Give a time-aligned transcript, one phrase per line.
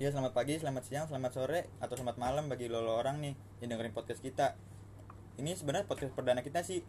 [0.00, 3.36] Ya selamat pagi, selamat siang, selamat sore, atau selamat malam bagi lo, lo orang nih
[3.60, 4.56] yang dengerin podcast kita.
[5.36, 6.80] Ini sebenarnya podcast perdana kita sih.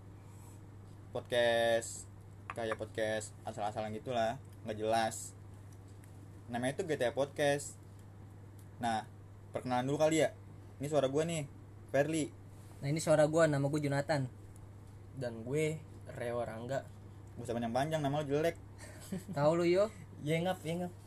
[1.12, 2.08] Podcast
[2.56, 5.36] kayak podcast asal-asalan gitulah, nggak jelas.
[6.48, 7.76] Namanya itu GTA Podcast.
[8.80, 9.04] Nah,
[9.52, 10.32] perkenalan dulu kali ya.
[10.80, 11.52] Ini suara gue nih,
[11.92, 12.32] Verly.
[12.80, 14.24] Nah ini suara gue, nama gue Jonathan
[15.20, 15.84] dan gue
[16.16, 16.88] Reo Rangga
[17.36, 18.56] Gak usah panjang-panjang, nama lo jelek.
[19.36, 19.92] Tahu lu yo
[20.24, 21.01] yengap yengap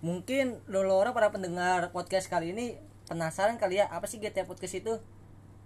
[0.00, 4.46] Mungkin lo, lo orang para pendengar podcast kali ini Penasaran kali ya, apa sih GTA
[4.46, 4.94] Podcast itu?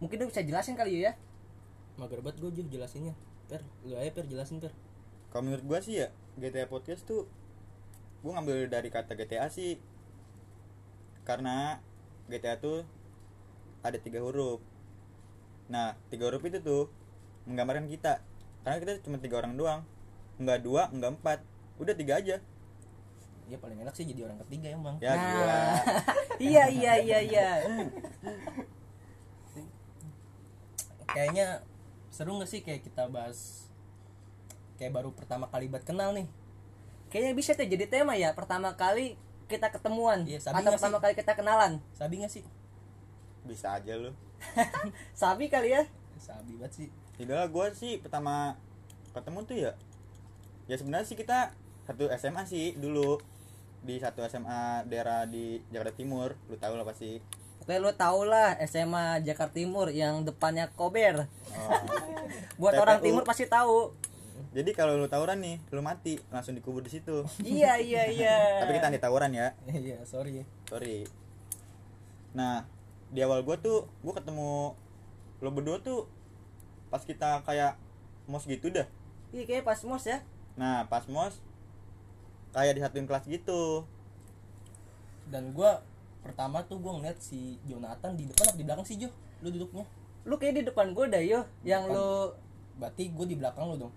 [0.00, 1.12] Mungkin lu bisa jelasin kali ya
[1.94, 3.14] mager banget gue juga jelasinnya
[3.46, 4.74] per lu aja per jelasin per
[5.30, 7.26] Kalau menurut gue sih ya, GTA Podcast tuh
[8.22, 9.82] gue ngambil dari kata GTA sih
[11.26, 11.82] karena
[12.30, 12.86] GTA tuh
[13.84, 14.62] ada tiga huruf.
[15.68, 16.88] Nah, tiga huruf itu tuh
[17.50, 18.22] menggambarkan kita.
[18.64, 19.80] Karena kita cuma tiga orang doang,
[20.40, 21.38] nggak dua, nggak empat,
[21.82, 22.40] udah tiga aja.
[23.44, 24.96] Ya paling enak sih jadi orang ketiga emang.
[24.98, 25.46] Ya gila.
[25.46, 25.76] Nah,
[26.52, 27.20] iya iya iya.
[27.20, 27.48] Iya
[31.14, 31.62] kayaknya
[32.10, 33.70] seru gak sih kayak kita bahas
[34.74, 36.26] kayak baru pertama kali buat kenal nih?
[37.08, 39.14] Kayaknya bisa tuh jadi tema ya Pertama kali
[39.46, 41.02] kita ketemuan Iya, sabi Atau nggak pertama sih?
[41.06, 41.72] kali kita kenalan.
[41.94, 42.44] Sabi gak sih?
[43.46, 44.10] Bisa aja lu.
[45.22, 45.86] Sabi kali ya?
[46.18, 46.88] Sabi banget sih.
[47.14, 48.58] Tidak gue sih pertama
[49.14, 49.72] ketemu tuh ya.
[50.66, 51.54] Ya sebenarnya sih kita
[51.86, 53.20] satu SMA sih dulu
[53.84, 57.20] di satu SMA daerah di Jakarta Timur, lu tahu lah pasti.
[57.60, 61.70] Oke lu tau lah SMA Jakarta Timur yang depannya Kober Oh.
[62.60, 62.82] Buat TPU.
[62.82, 63.92] orang timur pasti tahu
[64.54, 67.26] Jadi kalau lu tawuran nih, lu mati langsung dikubur di situ.
[67.40, 69.50] Iya iya iya Tapi kita anti tawuran ya.
[69.66, 71.02] iya sorry Sorry.
[72.32, 72.62] Nah,
[73.10, 74.74] di awal gua tuh gua ketemu
[75.40, 76.06] lo berdua tuh
[76.88, 77.74] pas kita kayak
[78.26, 78.86] mos gitu dah.
[79.32, 80.22] Iya kayak pas mos ya
[80.54, 81.38] Nah, pas mos
[82.54, 83.82] kayak disatuin kelas gitu.
[85.26, 85.70] dan gue
[86.20, 89.08] pertama tuh gue ngeliat si Jonathan di depan apa di belakang sih Jo
[89.40, 89.84] lu duduknya
[90.24, 91.96] Lu kayak di depan gue dah yo Yang Depan.
[91.96, 92.08] lu
[92.74, 93.92] berarti gue di belakang lu dong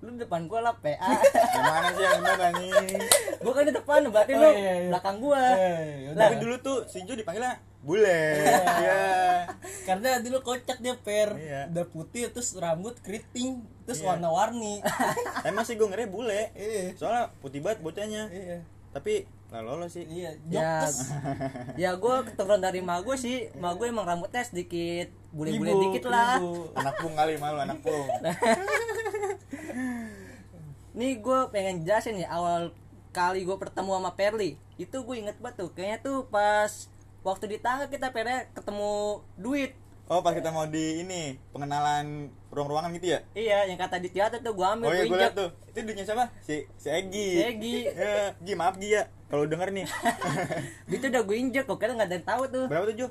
[0.00, 1.10] Lu di depan gue lah PA
[1.54, 2.70] Gimana sih yang benar nih?
[3.36, 4.88] Gue kan di depan berarti Oh, lu iya, iya.
[4.88, 8.22] belakang gue Eh, Tapi dulu tuh si Jo dipanggilnya bule.
[8.80, 9.02] Iya.
[9.82, 11.68] karena dulu kocak dia per Iya.
[11.68, 14.08] udah putih terus rambut keriting terus Iya.
[14.10, 14.84] warna-warni
[15.48, 16.52] Emang sih gue ngeri bule.
[16.52, 18.28] iya Soalnya putih banget bocahnya.
[18.28, 18.60] iya
[18.90, 20.04] Tapi lah lolos sih.
[20.04, 21.10] iya Ya, jokes
[21.74, 26.04] ya gue keturunan dari ma gue sih Ma gue emang rambutnya sedikit Bule-bule Ibu, dikit
[26.06, 26.68] lah ibu.
[26.78, 28.06] Anak pung kali malu anak pung.
[30.92, 32.74] Nih gue pengen jelasin ya Awal
[33.10, 36.70] kali gue bertemu sama Perli Itu gue inget banget tuh Kayaknya tuh pas
[37.20, 38.92] Waktu di tangga kita Perli ketemu
[39.36, 39.72] duit
[40.10, 43.22] Oh pas kita mau di ini pengenalan ruang-ruangan gitu ya?
[43.30, 45.50] Iya yang kata di teater tuh gue ambil Oh iya gue gue liat tuh.
[45.70, 46.26] Itu duitnya siapa?
[46.42, 47.28] Si si Egi.
[47.38, 47.76] Si Egi.
[47.86, 49.06] Ya, Gi maaf Gi ya.
[49.30, 49.86] Kalau denger nih.
[50.90, 53.08] Itu udah gue injek kok Kira gak ada yang tahu tuh Berapa tuh Jo?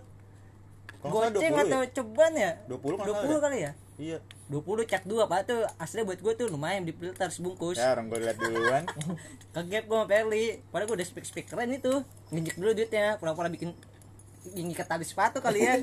[1.00, 1.90] Nggak salah Goceng 20 atau ya?
[1.96, 4.18] ceban ya 20 kalau nggak 20 salah kali ya Iya.
[4.52, 8.12] 20 cek 2 Pak tuh aslinya buat gue tuh lumayan di filter sebungkus Ya orang
[8.12, 8.84] gue liat duluan.
[9.56, 13.48] Kegap gue sama Perli Padahal gue udah speak speak keren itu Nginjek dulu duitnya Pura-pura
[13.48, 13.72] bikin
[14.48, 15.76] Ngikat tali sepatu kali ya.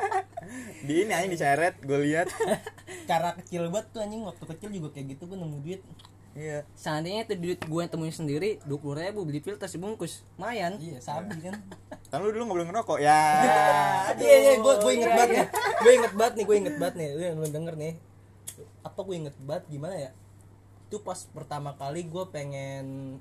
[0.86, 2.28] Di ini aja diseret gue lihat.
[3.10, 5.80] cara kecil banget tuh anjing waktu kecil juga kayak gitu gue nemu duit.
[6.34, 6.66] Iya.
[6.74, 10.26] Seandainya itu duit gue yang temuin sendiri 20 ribu beli filter sebungkus.
[10.36, 10.80] Lumayan.
[10.82, 11.54] Iya sabi kan.
[12.10, 12.98] Kan lu dulu nggak boleh ngerokok.
[12.98, 13.20] Ya.
[14.24, 15.46] iya iya gue gue inget banget nih.
[15.78, 17.08] Gue inget banget nih gue inget banget nih.
[17.14, 17.92] Lu yang lu denger nih.
[18.82, 19.64] Apa gue inget banget?
[19.70, 20.10] Gimana ya?
[20.90, 23.16] Itu pas pertama kali gue pengen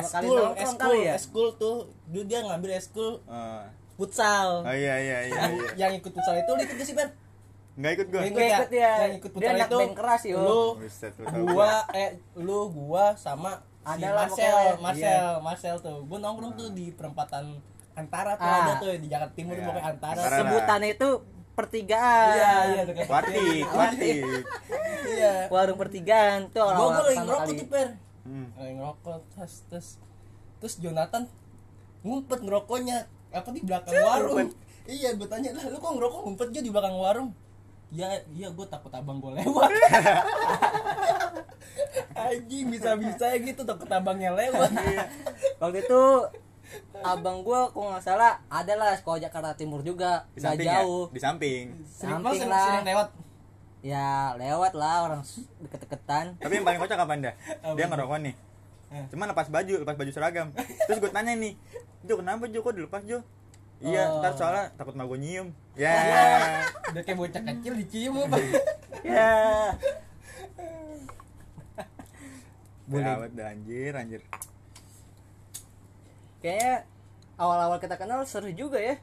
[0.00, 1.12] eskul eskul ya?
[1.14, 3.62] eskul tuh dulu dia ngambil eskul Oh,
[3.96, 5.40] futsal oh iya iya iya.
[5.50, 5.68] iya.
[5.76, 7.10] yang ikut futsal itu lu ikut gak sih Ben?
[7.74, 8.20] Nggak ikut gue.
[8.20, 8.92] Nggak Gue ikut ya.
[9.00, 10.38] yang ikut Dia futsal anak itu band keras, yo.
[10.42, 10.62] lu
[11.48, 14.82] gua eh lu gua sama si Adalah Marcel pokoknya.
[14.82, 17.44] Marcel Marcel tuh gua nongkrong tuh di perempatan
[17.92, 18.58] antara tuh Ah.
[18.60, 19.62] ada tuh di Jakarta Timur Iya.
[19.64, 20.36] pokoknya antara Antara.
[20.36, 21.08] Sebutannya itu
[21.54, 24.22] pertigaan iya iya dekat watik.
[25.08, 27.54] iya Warung pertigaan tuh gua orang-orang gua lagi ngerokok kali.
[27.56, 27.88] tuh per
[28.28, 28.48] Hmm.
[28.54, 29.88] lagi ngerokok terus terus
[30.58, 31.24] terus Jonathan
[32.00, 32.98] ngumpet ngerokoknya
[33.30, 34.48] apa di belakang warung
[34.84, 37.30] iya gua tanya lah lu kok ngerokok ngumpet aja di belakang warung
[37.88, 39.70] ya iya gua takut abang gua lewat
[42.18, 44.70] anjing bisa bisa gitu takut abangnya lewat
[45.58, 46.02] Waktu itu
[47.00, 50.84] abang gua kok nggak salah adalah sekolah Jakarta Timur juga Di nggak ya?
[50.84, 51.64] jauh Di samping.
[51.82, 52.64] sering Samping sering, lah.
[52.68, 53.08] sering lewat
[53.78, 55.22] ya lewat lah orang
[55.60, 57.34] deket-deketan Tapi yang paling kocak kapan dah?
[57.72, 57.94] Dia Apa?
[57.94, 58.34] ngerokok nih.
[58.88, 59.04] Eh.
[59.08, 60.48] Cuman lepas baju, lepas baju seragam.
[60.56, 61.54] Terus gue tanya nih,
[62.02, 63.20] Jo kenapa Jo kok dilepas Jo?
[63.78, 64.18] Iya, Oh.
[64.18, 65.54] ntar soalnya takut mau gue nyium.
[65.72, 65.94] Ya.
[66.88, 68.36] udah kayak bocah kecil dicium apa
[69.06, 69.30] ya
[72.88, 73.28] Boleh.
[73.30, 74.22] dah anjir, anjir.
[76.40, 76.88] kayaknya
[77.36, 78.96] awal-awal kita kenal seru juga ya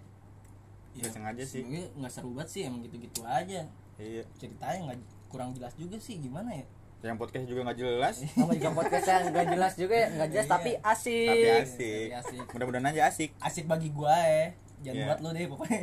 [0.95, 1.62] Nggak sengaja sih.
[1.94, 4.24] nggak seru banget sih emang gitu-gitu aja iya.
[4.36, 6.65] Ceritanya nggak kurang jelas juga sih gimana ya?
[7.03, 8.15] Yang podcast juga nggak jelas.
[8.33, 10.53] Sama juga podcastnya nggak jelas juga ya nggak jelas Iya.
[10.53, 11.30] tapi asik.
[11.30, 12.07] Tapi asik.
[12.13, 12.45] Asik.
[12.50, 13.30] mudah-mudahan aja asik.
[13.38, 14.45] Asik bagi gua ya.
[14.81, 15.06] Jangan Iya.
[15.06, 15.81] buat lo deh pokoknya.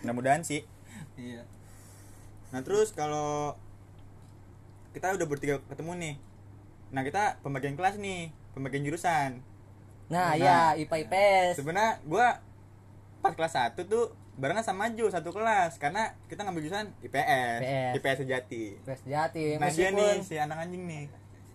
[0.00, 0.60] Mudah-mudahan sih.
[1.14, 1.42] Iya.
[2.50, 3.54] Nah terus kalau
[4.90, 6.14] kita udah bertiga ketemu nih.
[6.88, 9.44] Nah kita pembagian kelas nih pembagian jurusan.
[10.06, 10.38] Nah, Nah.
[10.38, 12.38] ya IPA IPS sebenarnya gua
[13.18, 17.92] pas kelas 1 tuh barengan sama Ju satu kelas karena kita ngambil jurusan IPS IPS.
[17.96, 21.04] IPS sejati IPS jati nah dia nih si anak anjing nih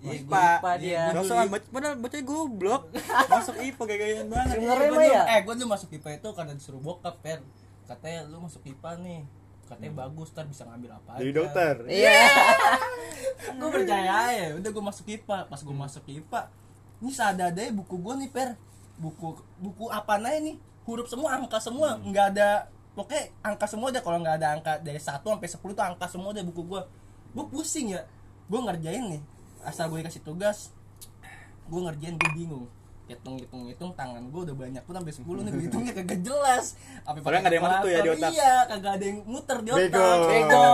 [0.01, 1.01] Iya, IPA IPA dia.
[1.13, 2.89] Baca, padahal bacanya goblok
[3.29, 5.21] Masuk IPA gaya-gayaan banget Sebenarnya Gua ya?
[5.29, 7.45] eh gua dulu masuk IPA itu karena disuruh bokap per
[7.85, 9.21] katanya lu masuk IPA nih
[9.61, 12.17] katanya bagus ntar bisa ngambil apa aja Jadi dokter iya
[13.51, 16.41] gue percaya ya udah gue masuk IPA pas gue masuk IPA
[16.97, 18.49] ini sadadanya buku gue nih per
[18.97, 19.27] buku
[19.59, 22.67] buku apa aja nih huruf semua angka semua nggak ada
[22.97, 26.29] pokoknya angka semua deh kalau nggak ada angka dari 1 sampai 10 tuh angka semua
[26.35, 26.81] deh buku gue
[27.31, 28.01] gue pusing ya
[28.51, 29.21] gue ngerjain nih
[29.63, 30.73] asal gue dikasih tugas
[31.71, 32.65] gue ngerjain gue bingung.
[33.07, 36.75] Hitung hitung hitung tangan gue udah banyak pun sampai 10 nih hitungnya kagak jelas.
[37.07, 38.31] Apa nggak ada yang muter tuh ya di otak.
[38.31, 39.79] iya kagak ada yang muter di otak.
[39.91, 40.09] Bego.
[40.27, 40.67] bego.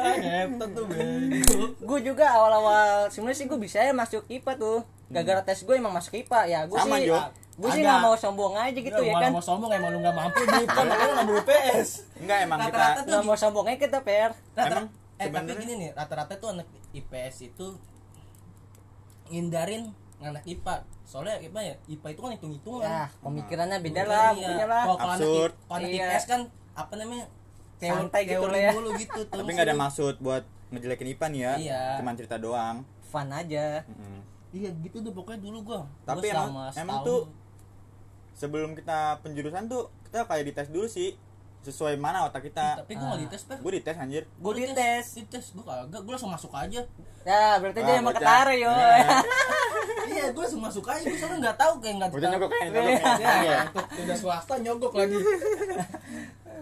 [0.00, 1.56] Ah, ngetot tuh bego.
[1.76, 4.80] Gue juga awal-awal sebenarnya sih gue bisa ya masuk IPA tuh.
[5.08, 7.16] Gara-gara tes gue emang masuk IPA ya gue sih Jo.
[7.60, 9.30] Gue sih nggak mau sombong aja gitu ya kan.
[9.30, 12.98] mau sombong emang lu gak mampu di IPA makanya ngambil UPS Enggak emang kita Rata-rata
[12.98, 14.30] tuh nggak mau sombong aja kita per.
[14.50, 14.86] Rata- Emang?
[14.86, 17.66] eh tapi sebenarnya- gini nih rata-rata tuh anak IPS itu
[19.28, 19.82] ngindarin
[20.20, 22.86] anak IPA soalnya IPA ya IPA itu kan hitung-hitungan.
[22.86, 24.10] Ya pemikirannya beda Iya.
[24.10, 24.82] lah punya lah.
[24.82, 25.52] Kalau kalau anak, Absurd.
[25.58, 26.04] Kalau anak Iya.
[26.06, 26.40] IPS kan
[26.72, 27.24] apa namanya
[27.76, 28.70] teori, Santai gitu teori lah ya.
[28.72, 31.52] dulu gitu Tapi nggak ada maksud buat ngejelekin IPA nih ya.
[31.58, 31.82] Iya.
[31.98, 32.76] Cuman cerita doang.
[33.02, 33.84] Fun aja.
[33.84, 34.18] Mm-mm.
[34.50, 35.80] iya gitu tuh pokoknya dulu gua.
[36.02, 37.26] Tapi Gua emang- selama emang setahun tuh-
[38.40, 41.12] Sebelum kita penjurusan tuh Kita kayak dites dulu sih
[41.60, 42.80] Sesuai mana otak kita.
[42.80, 43.24] Tapi gua nggak Ah.
[43.28, 44.24] dites per Gue dites anjir.
[44.40, 45.46] Gue dites dites.
[45.52, 46.80] gua kagak gua langsung masuk aja.
[47.20, 48.24] Ya berarti dia emang bocah.
[48.24, 48.72] ketara yo.
[48.72, 49.16] Iya.
[50.10, 51.04] iya gua langsung masuk aja.
[51.04, 53.64] Gua soalnya nggak tahu kayak nggak Bocah nyogok kayak nyogok Ya, kayak.
[53.76, 55.16] udah swasta nyogok lagi.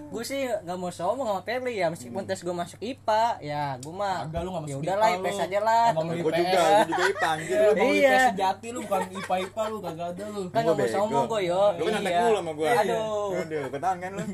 [0.09, 3.93] gue sih nggak mau sombong sama Perli ya meskipun tes gue masuk IPA ya gue
[3.93, 5.45] mah Agak lu ya masuk udahlah IPA, IPS lu.
[5.45, 6.33] aja lah Gue IPS.
[6.35, 8.09] juga, gue juga IPA anjir lu Iya.
[8.09, 10.43] IPS sejati lu bukan IPA IPA lu kagak ada lu.
[10.49, 12.23] kan nggak mau sombong gue yo Lu kan nyontek Iya.
[12.23, 14.25] mulu sama gue aduh Aduh, ketahuan kan lu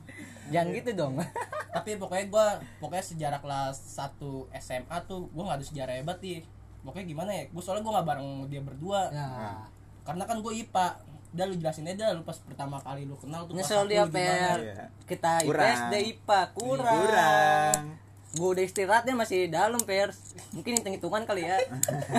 [0.52, 1.14] jangan gitu dong
[1.70, 2.46] Tapi pokoknya gua
[2.76, 4.18] pokoknya sejarah kelas 1
[4.58, 6.42] SMA tuh gua nggak ada sejarah hebat nih.
[6.82, 7.46] Pokoknya gimana ya?
[7.46, 9.06] Gua soalnya gua nggak bareng dia berdua.
[9.08, 9.70] nah
[10.02, 10.86] Karena kan gua IPA.
[11.30, 14.86] Udah lu jelasin aja lu pas pertama kali lu kenal tuh nyesel dia per Iya.
[15.06, 15.46] kita.
[15.46, 17.82] IPS dia IPA kurang, Kurang
[18.30, 20.14] gue udah istirahatnya masih dalam per
[20.50, 21.58] mungkin hitung hitungan kali ya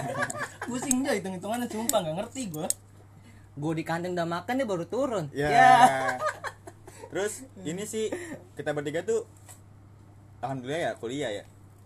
[0.67, 2.67] Pusing aja hitung-hitungannya sumpah nggak ngerti gua.
[3.51, 6.19] gue di kandang udah makan dia baru turun Ya.
[7.11, 8.11] Terus ini sih
[8.55, 9.23] kita bertiga tuh
[10.39, 11.43] alhamdulillah ya kuliah ya.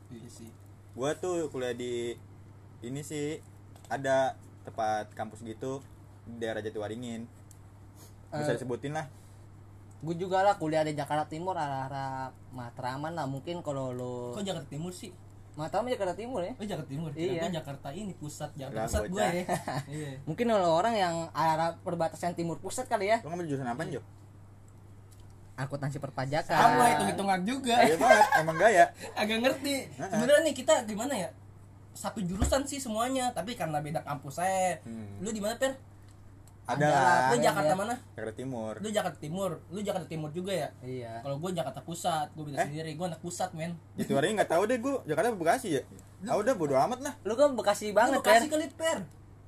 [0.09, 0.49] Iya sih.
[0.93, 2.13] Gua tuh kuliah di
[2.79, 3.41] ini sih
[3.87, 5.81] ada tempat kampus gitu
[6.27, 7.25] daerah Jatiwaringin.
[8.31, 8.55] Bisa Eh.
[8.55, 9.07] disebutin lah.
[9.97, 14.69] gue juga lah kuliah di Jakarta Timur arah-arah Matraman lah mungkin kalau lo Kok Jakarta
[14.69, 15.09] Timur sih?
[15.55, 17.09] Matraman Jakarta Timur ya Oh Jakarta Timur.
[17.11, 17.41] Iya.
[17.41, 17.57] Iya.
[17.57, 19.43] Jakarta ini pusat Jakarta pusat gue ya.
[19.95, 20.11] Iya.
[20.23, 24.03] mungkin kalau orang yang arah perbatasan timur pusat kali ya Lu ngambil jurusan apa, Jo?
[25.55, 27.75] akuntansi perpajakan Sama hitung-hitungan juga.
[27.79, 28.85] Iya banget, emang gaya.
[29.19, 29.87] Agak ngerti.
[29.95, 31.29] Sebenarnya nih kita gimana ya?
[31.95, 34.83] Satu jurusan sih semuanya, tapi karena beda kampus saya.
[34.83, 35.23] Hmm.
[35.23, 35.71] Lu di mana, Per?
[36.65, 37.17] Ada lah.
[37.29, 37.37] Lu.
[37.39, 37.93] Jakarta mana?
[38.11, 38.73] Jakarta Timur.
[38.77, 39.51] Lu Jakarta Timur.
[39.69, 40.69] Lu Jakarta Timur juga ya?
[40.81, 42.67] iya Kalau gue Jakarta Pusat, gue beda Eh?
[42.67, 42.91] sendiri.
[42.93, 43.77] Gue anak pusat, men.
[43.93, 45.81] Jatiwaringin nggak tahu deh gua Jakarta Bekasi ya.
[46.23, 47.13] Ah udah bodo amat lah.
[47.21, 48.97] lu kan Bekasi Lu banget Bekasi kan kali, Per.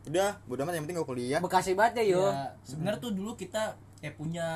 [0.08, 1.40] Udah, bodo amat yang penting gua kuliah.
[1.40, 4.48] Bekasi banget ya yo Ya, sebenarnya tuh dulu kita kayak punya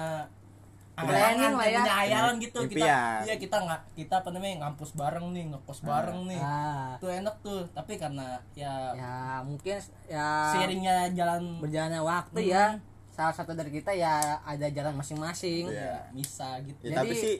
[1.03, 1.79] Planning lah ya.
[1.79, 3.19] punya hayalan gitu kita Impian.
[3.23, 7.35] iya kita nggak kita apa namanya ngampus bareng nih ngekos bareng nih ah tuh enak
[7.39, 12.65] tuh tapi karena ya, ya mungkin ya seiringnya jalan berjalannya waktu ya
[13.09, 15.83] salah satu dari kita ya ada jalan masing-masing Iya.
[15.83, 17.35] ya bisa gitu Ya, Jadi- tapi sih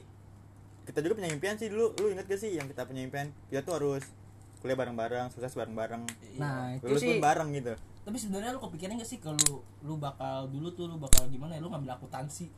[0.82, 1.94] kita juga punya impian sih dulu.
[1.96, 3.30] Lu inget gak sih yang kita punya impian?
[3.46, 4.02] Kita tuh harus
[4.58, 6.02] kuliah bareng-bareng, sukses bareng-bareng.
[6.36, 7.74] nah itu Lulus sih pun bareng gitu.
[8.00, 9.38] tapi sebenarnya lu kepikiran gak sih kalau
[9.80, 12.50] lu bakal dulu tuh lu bakal gimana ya lu ngambil akuntansi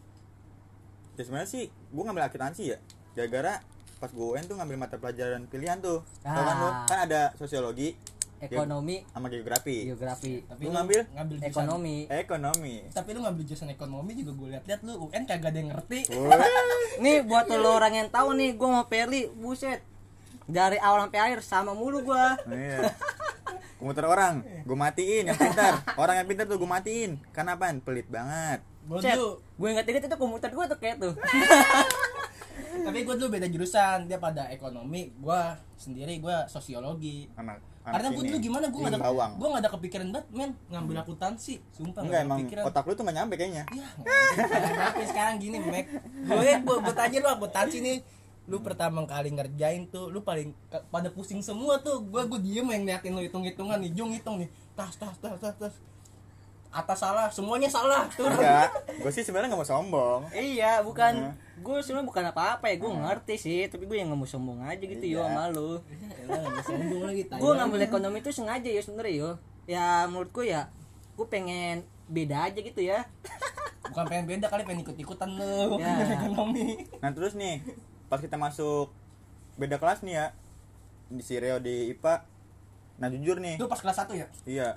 [1.14, 2.78] Ya sebenarnya sih gua ngambil akuntansi ya.
[3.12, 3.62] Gara-gara
[3.96, 6.02] pas gua UN tuh ngambil mata pelajaran pilihan tuh.
[6.20, 6.66] Kan lu?
[6.66, 6.84] Ah.
[6.84, 7.94] Kan ada sosiologi
[8.36, 9.88] ekonomi sama geografi.
[9.88, 11.00] geografi tapi Lu ngambil?
[11.08, 12.74] ngambil jurusan- ekonomi Ekonomi.
[12.92, 16.00] tapi lu ngambil jurusan ekonomi juga gue liat-liat lu UN kagak ada yang ngerti
[17.00, 19.80] nih buat lo orang yang tahu nih gue mau Perli buset
[20.44, 22.92] dari awal sampai akhir sama mulu gua Iya.
[23.74, 28.04] komputer orang gue matiin yang pintar orang yang pintar tuh gue matiin karena apaan pelit
[28.06, 29.00] banget Gue
[29.56, 31.14] gue inget-inget itu komputer gue tuh kayak tuh
[32.84, 34.06] tapi gue dulu beda jurusan.
[34.10, 35.40] Dia pada ekonomi, gue
[35.78, 37.30] sendiri gue sosiologi.
[37.38, 40.96] anak Karena gue dulu gimana gue gak ada gue gak ada kepikiran banget men ngambil
[41.04, 41.60] akuntansi.
[41.72, 42.62] Sumpah enggak emang kepikiran.
[42.64, 43.88] otak lu tuh gak nyampe kayaknya Iya,
[44.88, 45.86] tapi sekarang gini, Mek.
[46.24, 47.98] Gue gue gue tanya lu akuntansi nih.
[48.44, 50.52] Lu pertama kali ngerjain tuh, lu paling
[50.92, 52.00] pada pusing semua tuh.
[52.08, 54.48] Gue gue diem yang liatin lu hitung-hitungan nih, Jung hitung nih.
[54.72, 55.74] Tas tas tas tas tas.
[56.74, 58.26] Atas salah, semuanya salah tuh.
[58.26, 58.66] enggak
[59.00, 61.34] gue sih sebenarnya gak mau sombong iya bukan Nah.
[61.56, 64.82] gue sebenarnya bukan apa-apa ya gue ngerti sih tapi gue yang nggak mau sombong aja
[64.82, 65.24] gitu yo Iya.
[65.24, 65.78] sama lu
[66.20, 67.22] Elah, nggak sombong lagi.
[67.24, 69.30] tai gue ngambil ekonomi itu sengaja ya sebenarnya yo
[69.64, 70.66] ya menurut gue ya
[71.14, 71.76] gue pengen
[72.06, 73.06] beda aja gitu ya
[73.84, 75.76] Bukan pengen beda kali pengen ikut-ikutan lu.
[75.78, 75.94] Ya.
[76.18, 76.88] Ekonomi.
[76.98, 77.62] nah terus nih
[78.06, 78.90] pas kita masuk
[79.54, 80.26] beda kelas nih ya
[81.06, 82.26] di si Reo di IPA
[82.94, 84.26] nah jujur nih Itu pas kelas 1 ya?
[84.44, 84.68] iya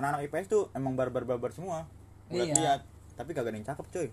[0.00, 1.84] anak-anak IPS tuh emang barbar-barbar semua.
[2.26, 2.54] Gua Iya.
[2.54, 2.80] lihat.
[3.14, 4.08] Tapi kagak ada yang cakep coy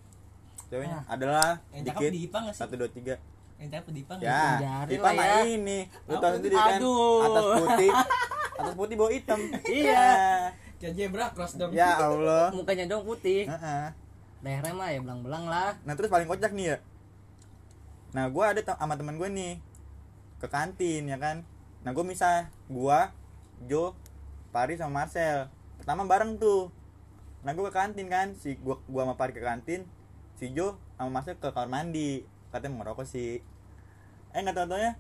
[0.67, 1.15] ceweknya Ah.
[1.15, 2.11] adalah Yang dikit.
[2.11, 3.15] di IPA satu dua tiga.
[3.55, 5.37] Yang cakep di IPA ya Jari IPA mah ya.
[5.47, 5.79] ini.
[6.05, 6.29] Lu tuh?
[6.35, 6.79] sendiri kan?
[7.23, 7.91] Atas putih.
[8.59, 9.39] Atas putih bawah hitam.
[9.63, 10.05] Iya.
[10.77, 11.71] Kayak zebra cross dong.
[11.71, 12.51] ya Allah.
[12.57, 13.47] Mukanya dong putih.
[13.47, 13.85] Heeh.
[14.37, 15.73] lehernya mah ya belang-belang lah.
[15.81, 16.77] Nah terus paling kocak nih ya.
[18.11, 19.53] Nah gue ada sama teman gue nih.
[20.37, 21.41] Ke kantin ya kan?
[21.81, 22.45] Nah gue misah.
[22.67, 22.99] Gue
[23.63, 23.97] Jo
[24.49, 25.49] Pari sama Marcel
[25.87, 26.67] Pertama bareng tuh.
[27.47, 29.87] Nah gue ke kantin kan Si gua, gua sama Pari ke kantin
[30.35, 33.39] Si Jo sama Marcel ke kamar mandi Katanya mau ngerokok sih.
[34.35, 34.99] Eh gak tau ya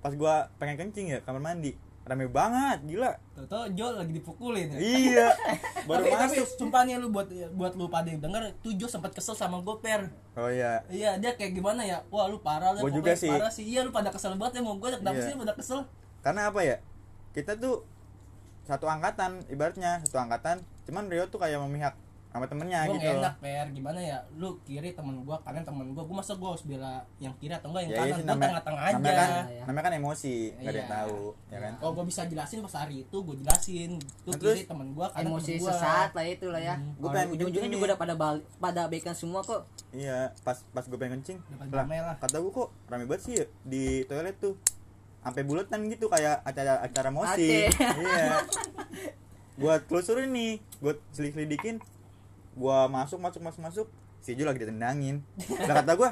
[0.00, 1.76] Pas gue pengen kencing ya kamar mandi
[2.08, 3.12] Rame banget gila.
[3.36, 4.78] Toto Jo lagi dipukulin ya.
[4.80, 5.28] Iya
[5.88, 6.56] Baru tapi, tapi masuk.
[6.56, 9.76] sumpah nih lu buat buat lu pada yang denger tuh Jo sempat kesel sama gue
[9.76, 10.08] per.
[10.32, 10.80] Oh iya.
[10.88, 12.00] Iya dia kayak gimana ya?
[12.08, 13.28] Wah lu parah lu Gua juga sih.
[13.28, 13.60] parah sih.
[13.60, 15.26] Iya lu pada kesel banget ya mau gue kenapa Iya.
[15.28, 15.84] sih pada kesel.
[16.24, 16.80] Karena apa ya?
[17.36, 17.84] Kita tuh
[18.68, 20.60] satu angkatan ibaratnya satu angkatan.
[20.84, 21.96] Cuman Rio tuh kayak memihak
[22.28, 23.08] sama temennya gue gitu.
[23.18, 24.20] enak per gimana ya?
[24.36, 27.72] Lu kiri temen gue kanan temen gue gue masa gue harus bela yang kiri atau
[27.72, 28.12] enggak yang ya iya kanan?
[28.12, 28.92] gue namanya, tengah-tengah aja.
[28.92, 29.62] namanya kan Ya.
[29.64, 30.92] namanya kan emosi nggak ada yang Iya.
[30.94, 31.72] tahu ya kan?
[31.80, 33.90] Kalau gue bisa jelasin pas hari itu gue jelasin.
[33.96, 35.70] Lu Nah, kiri temen gue kanan emosi temen gua.
[35.72, 36.74] sesaat lah itu lah ya.
[36.76, 36.92] Hmm.
[36.94, 39.62] Gua pengen ujung-ujungnya juga udah pada balik pada baikan semua kok.
[39.90, 41.38] Iya pas pas gue pengen kencing.
[41.72, 41.84] Lah
[42.20, 44.52] kata gue kok rame banget sih ya di toilet tuh
[45.22, 47.66] sampai buletan gitu kayak acara acara mosi.
[47.68, 48.46] Iya.
[49.58, 51.82] Gua telusurin nih gua selik selidikin
[52.54, 53.86] gua masuk masuk masuk masuk
[54.22, 55.22] si Jo lagi ditendangin.
[55.66, 56.10] Lah kata gua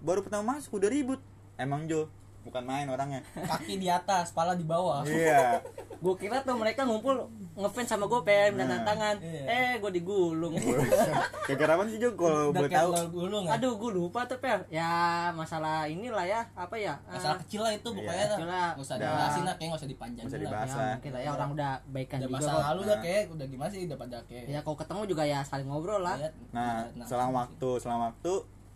[0.00, 1.20] baru pertama masuk udah ribut.
[1.54, 2.10] Emang Jo
[2.44, 3.20] bukan main orangnya.
[3.34, 5.00] Kaki di atas pala di bawah.
[5.02, 5.58] Iya.
[6.04, 7.16] Gue kira tuh mereka ngumpul
[7.54, 9.16] ngefans sama gue pengen Nah, dan tangan.
[9.18, 9.42] iya.
[9.48, 10.52] eh gue digulung.
[11.64, 12.92] Apa sih Jo kalau boleh kayak tahu.
[12.92, 14.84] lo dulu nggak aduh gue lupa tuh per ya
[15.30, 17.00] masalah inilah ya apa ya?
[17.04, 18.68] Masalah Ah, kecil lah itu pokoknya lah Kecil lah.
[18.70, 20.44] nggak usah dijelasin lah kayak nggak usah dipanjangin Nggak usah lah.
[20.44, 20.68] dibahas.
[20.68, 20.92] ya lah.
[20.92, 22.98] mungkin lah ya orang udah baikan udah juga masa lalu Nah.
[23.00, 26.16] kayak udah gimana sih udah pada kayak ya kalau ketemu juga ya saling ngobrol lah.
[26.16, 26.30] Iya.
[26.52, 26.70] nah
[27.02, 28.34] selang waktu selang waktu.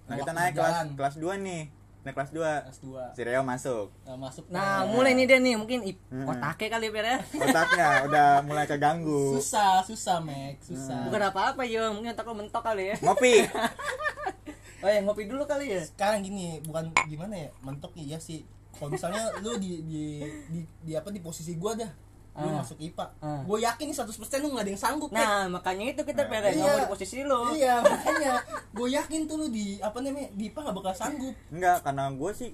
[0.08, 1.62] Nah kita naik kelas kelas 2 nih
[2.00, 3.04] naik kelas 2 kelas dua.
[3.12, 3.88] Si Reo masuk.
[4.02, 4.44] Nah, masuk.
[4.48, 6.26] Nah ke- mulai nih dia nih mungkin ip- Hmm.
[6.26, 7.18] otaknya kali per ya.
[7.20, 9.34] Otaknya udah mulai keganggu.
[9.34, 11.04] Susah susah mek susah.
[11.04, 12.96] Bukan apa-apa yo mungkin otak lo mentok kali ya.
[13.00, 13.34] Ngopi.
[14.78, 15.82] Oh ya ngopi dulu kali ya.
[15.82, 17.50] Sekarang gini bukan gimana ya?
[17.60, 18.46] Mentok iya sih.
[18.70, 21.90] Kalau misalnya lu di di di, di apa di posisi gua dah
[22.38, 22.54] lu Ah.
[22.56, 23.42] masuk IPA Ah.
[23.42, 24.06] gue yakin nih 100%
[24.38, 27.18] lu gak ada yang sanggup nah makanya itu kita Nah, per nggak mau di posisi
[27.20, 28.32] lo iya makanya
[28.70, 32.32] gue yakin tuh lu di apa namanya di IPA gak bakal sanggup enggak karena gue
[32.32, 32.50] sih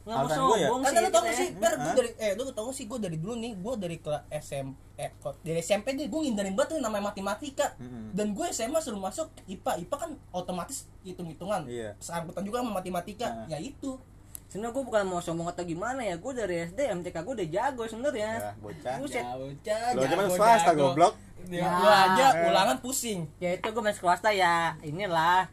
[0.00, 1.36] nggak mau alasan gue ya sombong Karena lu tau gak ya.
[1.36, 1.94] sih, Per, gue Hah?
[1.94, 4.66] dari, eh lu tau gak sih, gue dari dulu nih, gue dari kelas SM,
[4.96, 7.76] eh, kok dari SMP deh, gue ngindarin banget tuh yang namanya matematika.
[8.08, 11.92] Dan gue SMA suruh masuk IPA, IPA kan otomatis hitung-hitungan Iya.
[11.98, 13.46] Sangkutan juga sama matematika, Nah.
[13.48, 14.00] ya itu
[14.48, 17.82] sebenarnya gue bukan mau sombong atau gimana ya gue dari SD MTK gue udah jago
[17.84, 18.30] sebenarnya.
[18.34, 18.94] Ya bocah.
[18.98, 19.20] Buset.
[19.20, 20.82] Ya bocah, Lo aja jago, masuk swasta, jago.
[20.88, 21.14] goblok.
[21.46, 21.94] Ya, Ya.
[22.08, 22.48] Aja Eh.
[22.48, 23.20] ulangan pusing.
[23.36, 24.74] Ya itu gue main swasta ya.
[24.80, 25.46] Inilah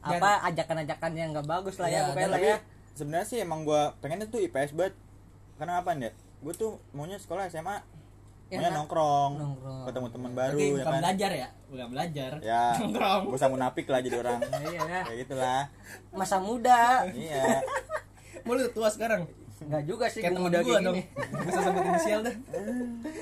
[0.00, 2.58] apa ajakan-ajakan yang nggak bagus lah Ya, ya, pokoknya lah tapi ya.
[2.92, 4.94] Sebenarnya sih emang gue pengennya tuh IPS banget.
[5.54, 7.84] Karena apa ya gue tuh maunya sekolah SMA
[8.48, 9.84] Ya, maunya nah, nongkrong, nongkrong.
[9.86, 11.00] ketemu teman baru Berarti ya bukan kan?
[11.00, 12.30] belajar ya, bukan belajar.
[12.42, 13.20] Ya Nongkrong.
[13.24, 14.38] gue usah munafik lah jadi orang.
[14.44, 15.62] Iya ya kayak gitulah.
[16.10, 17.04] Masa muda.
[17.10, 17.60] Iya
[18.44, 19.22] Mau lu tua sekarang.
[19.62, 20.96] Nggak juga sih Kayak gue temen muda gue kayak dong.
[21.46, 22.34] Bisa sebut inisial dah.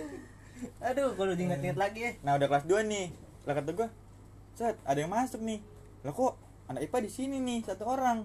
[0.88, 2.12] Aduh kalau diinget-inget lagi ya.
[2.20, 3.06] Nah udah kelas 2 nih.
[3.44, 3.88] Lah kata gue
[4.52, 5.60] set ada yang masuk nih.
[6.00, 6.32] Lah kok
[6.66, 8.24] anak IPA di sini nih satu orang.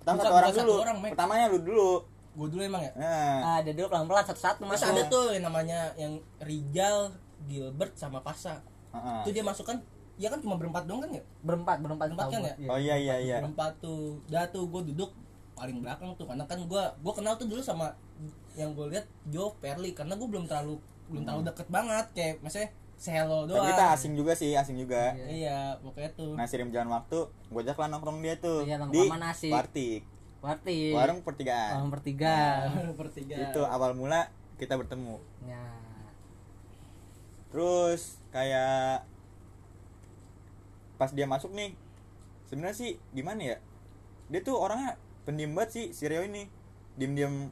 [0.00, 0.74] Pertama satu orang dulu.
[1.10, 1.90] pertamanya lu dulu.
[2.36, 2.92] Gue dulu emang ya?
[2.94, 3.60] Nah.
[3.60, 4.92] Ada dulu pelan-pelan satu-satu Terus masuk.
[4.92, 7.16] ada tuh yang namanya yang Rijal,
[7.48, 8.60] Gilbert sama Pasa.
[8.92, 9.20] heeh.
[9.24, 9.80] Itu dia masuk kan?
[10.16, 11.20] Ya kan cuma berempat doang kan ya?
[11.40, 12.48] berempat berempat Berempat kan gua.
[12.48, 12.54] ya?
[12.56, 12.68] Iya.
[12.68, 13.36] oh iya iya iya.
[13.40, 14.20] Berempat tuh.
[14.28, 15.12] Dah tuh gue duduk
[15.56, 17.96] paling belakang tuh karena kan gue gue kenal tuh dulu sama
[18.54, 20.76] yang gue lihat Jo Perli karena gue belum terlalu
[21.08, 23.68] belum terlalu deket banget kayak maksudnya Tapi doang.
[23.68, 25.12] kita asing juga sih asing juga.
[25.12, 25.76] Iya.
[25.84, 26.32] Pokoknya tuh.
[26.32, 28.64] Nah sering jalan waktu gue ajak lah nongkrong dia tuh.
[28.64, 29.52] Iya, nongkrong di mana sih?
[29.52, 30.00] Partik
[30.40, 31.72] Berarti warung pertigaan.
[31.76, 32.36] Orang bertiga.
[33.00, 35.20] bertiga itu awal mula kita bertemu.
[35.44, 35.64] Ya.
[37.46, 39.08] terus kayak
[41.00, 41.72] pas dia masuk nih
[42.48, 43.56] sebenarnya sih gimana ya?
[44.28, 46.46] Dia tuh orangnya pendiam banget sih si Rio ini.
[46.94, 47.50] Diem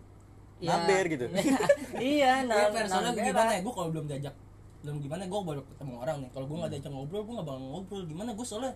[0.56, 0.72] Ya.
[0.72, 1.26] naber gitu.
[1.28, 1.58] Iya,
[1.98, 4.32] Iya, nah, Fer, soalnya gimana ya, gue kalau belum diajak
[4.80, 6.30] belum gimana gue baru ketemu orang nih.
[6.30, 8.02] Kalau gue nggak diajak ngobrol gue nggak bakal ngobrol.
[8.06, 8.72] Gimana gue soalnya?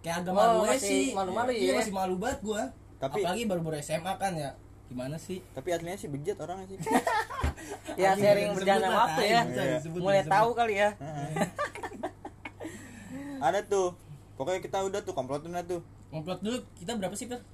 [0.00, 1.12] Kayak agak Oh, malu aja sih.
[1.12, 1.74] malu-malu iya ya?
[1.78, 2.62] masih malu banget gue
[2.98, 4.50] Tapi- apalagi baru-baru SMA kan ya.
[4.88, 5.38] Gimana sih?
[5.54, 6.78] Tapi aslinya sih bejat orangnya sih.
[7.94, 9.40] Ya disebut berjalan waktu ya.
[9.44, 9.64] Iya.
[9.78, 10.32] disebut, Mulai disebut.
[10.32, 10.88] tahu kali ya.
[13.40, 13.94] ada tuh.
[14.34, 15.80] Pokoknya kita udah tuh komplotin tuh.
[16.10, 17.44] Ngobrol dulu kita berapa sih Fer?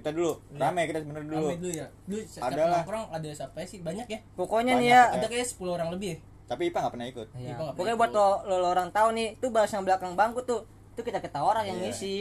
[0.00, 2.68] Kita dulu rame kita sebenarnya dulu Rame dulu ya dulu setiap Ada lah.
[2.80, 5.14] nongkrong ada siapa sih banyak ya Pokoknya nih Banyak, ya.
[5.14, 7.38] ada kayak 10 orang lebih ya tapi Ipa nggak pernah ikut Iya.
[7.38, 10.12] Iya, nggak Pokoknya pernah buat lo, lo, lo orang tahu nih, itu bahas yang belakang
[10.12, 10.66] bangku tuh.
[10.90, 11.86] Itu kita kita orang yang Iya.
[11.86, 12.16] ngisi.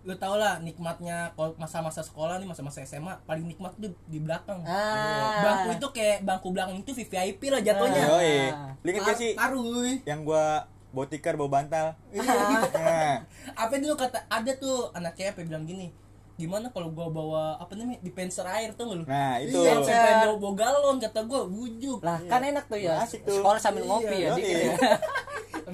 [0.00, 4.60] lu tau lah nikmatnya kalau masa-masa sekolah nih masa-masa SMA paling nikmat tuh di belakang
[4.62, 5.40] Ah.
[5.40, 8.08] bangku itu kayak bangku belakang itu VIP lah jatuhnya Ah.
[8.14, 8.36] Yoi.
[8.78, 9.64] Lu inget gak sih paruh
[10.04, 12.20] yang gua bawa tikar bawa bantal Iya.
[12.76, 13.16] nah,
[13.54, 15.88] apa dulu kata ada tuh anak cewek yang bilang gini
[16.34, 19.04] gimana kalau gua bawa apa namanya dispenser air tuh lu?
[19.06, 19.54] Nah itu.
[19.54, 19.78] iya.
[19.78, 22.98] sampai bawa, bawa galon kata gua bujuk Lah, kan enak tuh ya.
[23.06, 23.38] Tuh.
[23.38, 24.74] Sekolah sambil ngopi ya Iya, dikit ya.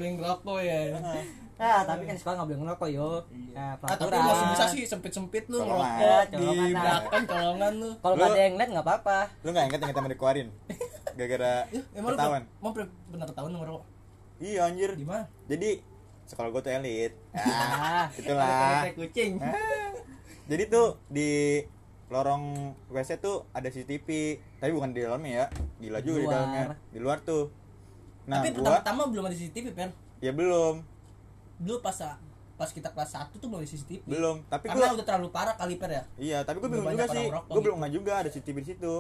[0.01, 0.81] yang ngerokok ya.
[1.61, 3.09] Nah, tapi kan sekolah nggak boleh ngerokok yo.
[3.53, 4.21] Nah, ah, tapi peraturan.
[4.25, 6.33] masih bisa sih sempit sempit lu ngerokok.
[6.33, 6.73] di nah.
[6.73, 7.91] belakang colongan lu.
[8.01, 9.19] Kalau nggak ada yang lihat nggak apa-apa.
[9.45, 10.49] lu nggak inget yang kita mau dikeluarin?
[11.21, 12.43] Gara-gara Ya, emang lu ketahuan.
[12.73, 13.85] per- pernah ketahuan ngerokok?
[14.41, 14.91] Iya anjir.
[14.97, 15.71] Di mana jadi
[16.25, 17.13] sekolah gua tuh elit.
[17.37, 17.45] Ah,
[17.77, 19.37] ah itulah kucing.
[19.37, 19.93] Ah.
[20.51, 21.63] Jadi tuh di
[22.11, 24.09] lorong WC tuh ada CCTV
[24.59, 25.47] tapi bukan di dalamnya ya.
[25.79, 26.35] Gila juga di Luar.
[26.35, 26.67] dalamnya.
[26.91, 27.55] Di luar tuh.
[28.27, 30.83] Nah tapi gua pertama-tama belum ada CCTV per ya belum.
[31.63, 31.95] Dulu pas
[32.59, 34.37] pas kita kelas 1 tuh belum ada CCTV belum.
[34.51, 36.03] Tapi karena gua udah terlalu parah kali per ya.
[36.19, 37.27] Iya tapi bingung banyak juga sih.
[37.31, 38.95] gua belum nggak juga ada CCTV di situ.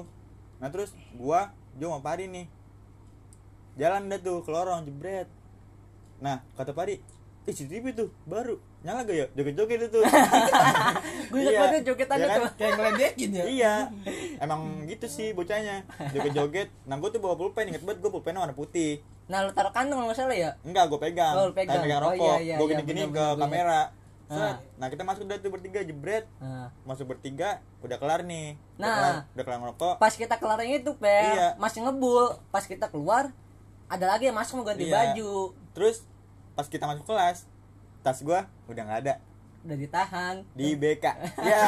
[0.63, 1.51] Nah terus gua
[1.83, 2.47] Jo sama Pari nih.
[3.75, 5.27] Jalan dah tuh ke lorong jebret.
[6.23, 7.03] Nah kata Pari
[7.43, 10.01] eh CCTV tuh baru nyala gak ya joget-joget itu
[11.31, 11.61] Gue ingat Iya.
[11.63, 12.41] banget jogetannya Iya kan?
[12.41, 12.51] tuh.
[12.57, 13.75] kayak ngeledekin ya iya
[14.45, 18.53] emang gitu sih bocahnya joget-joget nah gua tuh bawa pulpen inget banget gua pulpennya warna
[18.53, 20.51] putih Nah, lu taruh kantong kalau nggak salah ya?
[20.61, 21.35] Enggak, gue pegang.
[21.39, 21.79] Oh, lu pegang.
[21.79, 22.19] Pegang Oh, rokok.
[22.19, 23.81] iya, iya, gue gini-gini ke bener, kamera.
[24.27, 24.59] Ah.
[24.75, 26.27] Nah, kita masuk udah tuh bertiga jebret.
[26.39, 28.59] Nah, Masuk bertiga, udah kelar nih.
[28.75, 28.91] Udah Nah.
[28.91, 29.95] kelar, udah kelar ngerokok.
[29.97, 31.49] pas kita kelar yang itu, Per, Iya.
[31.57, 32.43] masih ngebul.
[32.49, 33.31] Pas kita keluar,
[33.87, 34.99] ada lagi yang masuk mau ganti Iya.
[34.99, 35.55] baju.
[35.75, 36.03] Terus
[36.53, 37.47] pas kita masuk kelas,
[38.01, 39.15] tas gua udah nggak ada
[39.61, 40.37] Udah ditahan.
[40.53, 41.05] di BK.
[41.45, 41.61] ya.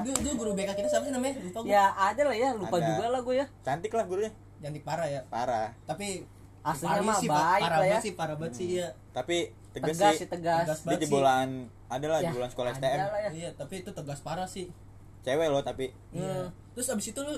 [0.00, 2.76] dulu, dulu guru BK kita siapa sih namanya lupa gue Ya ada lah ya, lupa
[2.76, 2.86] Ada.
[2.88, 3.46] juga lah gue ya.
[3.60, 4.30] Cantik lah gurunya.
[4.56, 5.74] cantik parah ya Parah.
[5.82, 6.22] tapi
[6.60, 7.82] Aslinya parah mah sih, baik parah lah ya.
[7.88, 9.36] banget sih parah banget sih ya Tapi
[9.72, 10.26] tegas, Tegas sih.
[10.26, 10.62] tegas.
[10.64, 10.98] Tegas sih.
[11.00, 11.48] jebolan
[11.86, 12.98] ada lah Ya, jebolan sekolah ada STM.
[13.00, 13.30] lah ya.
[13.32, 14.66] iya tapi itu tegas parah sih
[15.20, 15.90] Cewek loh tapi.
[16.10, 16.54] Iya.
[16.70, 17.34] terus abis itu lu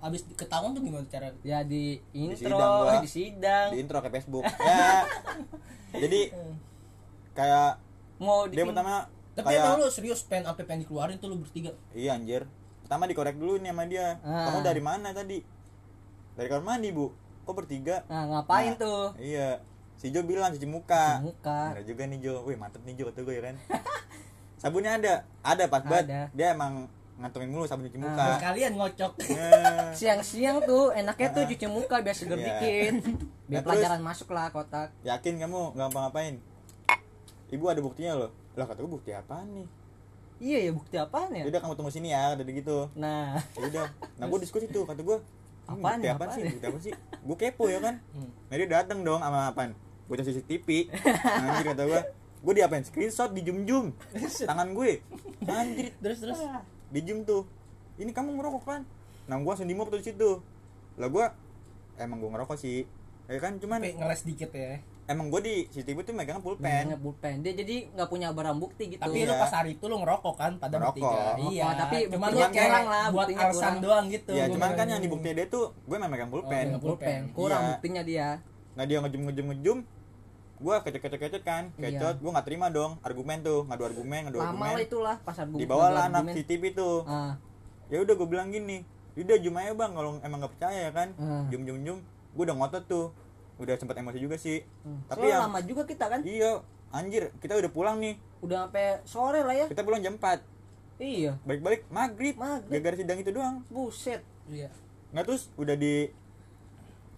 [0.00, 2.96] abis ketahuan tuh gimana cara Ya di intro, sidang gua.
[2.98, 3.68] di sidang.
[3.68, 4.48] Di intro ke Facebook.
[4.64, 5.04] ya.
[5.94, 6.20] Jadi
[7.32, 7.78] kayak
[8.16, 11.38] Mau dia di pertama tapi kayak emang lu serius pengen sampai pengen dikeluarin tuh lu
[11.38, 12.44] bertiga Iya anjir.
[12.82, 14.18] Pertama dikorek dulu nih sama dia.
[14.20, 14.50] Ah.
[14.50, 15.38] Kamu dari mana tadi?
[16.34, 17.14] Dari kamar mandi, Bu.
[17.42, 18.02] Kok bertiga?
[18.06, 19.04] Nah, ngapain Nah, tuh?
[19.14, 19.62] Iya.
[19.94, 21.16] Si Jo bilang cuci muka.
[21.16, 21.60] Cuci muka.
[21.70, 22.34] Bener juga nih Jo.
[22.42, 23.56] Wih, mantep nih Jo kata gue ya kan.
[24.60, 25.14] Sabunnya ada.
[25.40, 26.04] Ada pas banget.
[26.04, 26.20] Ada.
[26.32, 28.24] Dia emang ngantongin mulu sabun cuci muka.
[28.26, 32.94] Terus kalian ngocok Eh, Siang-siang tuh enaknya tuh cuci muka biar seger dikit.
[33.46, 34.90] Biar Nah, terus- pelajaran masuk lah kotak.
[35.02, 36.34] Yakin kamu nggak ngapa-ngapain?
[37.50, 38.30] Ibu ada buktinya loh.
[38.54, 39.66] Lah kata gue bukti apaan nih?
[40.40, 41.44] Iya ya bukti apaan ya?
[41.44, 42.78] Yaudah kamu tunggu sini ya, udah gitu.
[42.96, 43.86] Nah, ya udah.
[44.16, 45.18] Nah gue diskusi tuh kata gue
[45.68, 46.42] Apaan bukti ya, apaan apaan sih?
[46.42, 46.50] ya?
[46.50, 46.92] bukti apa sih?
[47.20, 47.94] Gue kepo ya kan?
[48.16, 48.30] Hmm.
[48.48, 49.70] nah dia dateng dong sama apaan?
[50.08, 50.68] Bocah CCTV.
[51.44, 52.00] Anjir kata gue
[52.40, 52.82] gue diapain?
[52.82, 53.84] Screenshot di jum jum
[54.48, 55.04] tangan gue
[55.44, 55.92] anjir.
[56.00, 56.40] Terus terus.
[56.88, 57.44] Di jum tuh.
[58.00, 58.82] Ini kamu ngerokok kan?
[59.28, 60.30] Nah gue langsung di tuh di situ.
[60.96, 61.24] Lah gue
[62.00, 62.88] emang gue ngerokok sih.
[63.30, 67.42] Ya kan cuman Tapi ngeles dikit ya emang gue di CCTV tuh megang pulpen pulpen.
[67.42, 69.00] Dia jadi nggak punya barang bukti gitu.
[69.00, 69.42] tapi lu Iya.
[69.42, 71.02] pas hari itu lu ngerokok kan pada Ngerokok.
[71.02, 74.70] bertiga iya Oh, tapi cuman lu kurang lah, buat alasan doang gitu ya Gua cuman
[74.72, 76.94] kan yang di buktinya dia tuh gue memang megang pulpen megang pulpen.
[77.20, 77.20] Pulpen.
[77.34, 77.70] Kurang Iya.
[77.72, 78.28] buktinya dia.
[78.70, 79.78] Nah dia ngejum ngejum ngejum,
[80.56, 81.90] gue kecet kecet kecet kan, Iya.
[81.90, 84.70] kecot, gue nggak terima dong argumen tuh, ngadu argumen, ngadu Lama argumen.
[84.70, 85.58] lah itulah pas argumen.
[85.58, 86.30] Di bawah lah anak.
[86.30, 87.02] CCTV tuh.
[87.04, 87.34] Ah,
[87.86, 91.10] Ya udah gue bilang gini, udah jum aja bang, kalau emang nggak percaya ya kan,
[91.50, 91.98] jum jum jum,
[92.30, 93.10] gue udah ngotot tuh,
[93.60, 94.64] udah sempat emosi juga sih.
[94.80, 95.06] hmm.
[95.06, 96.20] Tapi Soalnya yang lama juga kita kan.
[96.22, 99.66] iya, anjir, kita udah pulang nih, Udah sampai sore lah ya.
[99.66, 100.40] kita pulang jam 4
[100.98, 101.36] Iya.
[101.42, 102.68] balik balik maghrib, Maghrib.
[102.70, 103.60] gara-gara sidang itu doang.
[103.66, 104.20] Buset.
[104.46, 104.68] iya
[105.10, 106.06] nggak terus udah di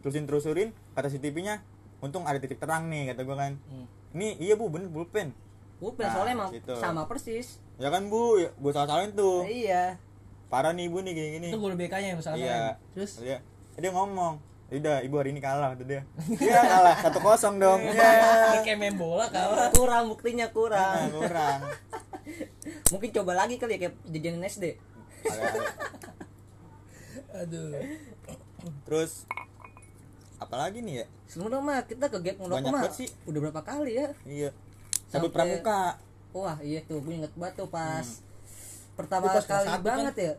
[0.00, 1.60] terusin terusurin kata CCTV-nya
[1.98, 3.86] untung ada titik terang nih kata gue kan Hmm.
[4.12, 5.30] ini iya bu bener pulpen
[5.76, 6.74] Pulpen Nah, soalnya emang situ.
[6.74, 7.58] sama persis.
[7.76, 9.96] ya kan bu gue salah salahin tuh Iya.
[10.46, 12.60] parah nih ibu nih gini gini itu guru BK nya yang salah iya
[12.92, 13.38] terus dia
[13.72, 14.36] dia ngomong
[14.74, 16.02] udah ibu hari ini kalah tuh dia.
[16.38, 16.96] Iya kalah.
[16.98, 17.80] Satu kosong dong.
[17.84, 19.68] Ya kayak main bola kalah.
[19.70, 21.08] Kurang buktinya Nah, kurang.
[21.10, 21.58] kurang
[22.92, 24.64] Mungkin coba lagi kali ya kayak jajanan SD.
[27.34, 27.72] Aduh.
[28.84, 29.26] Terus
[30.38, 31.06] apalagi nih ya?
[31.26, 33.08] Sebenarnya mah kita ke gap Banyak mah banget sih.
[33.24, 34.08] udah berapa kali ya?
[34.24, 34.50] iya.
[35.06, 35.96] Sabut Sampai- pramuka.
[36.32, 38.06] Wah iya tuh gue inget banget tuh pas
[38.94, 40.32] pertama Itu pas kali banget ya.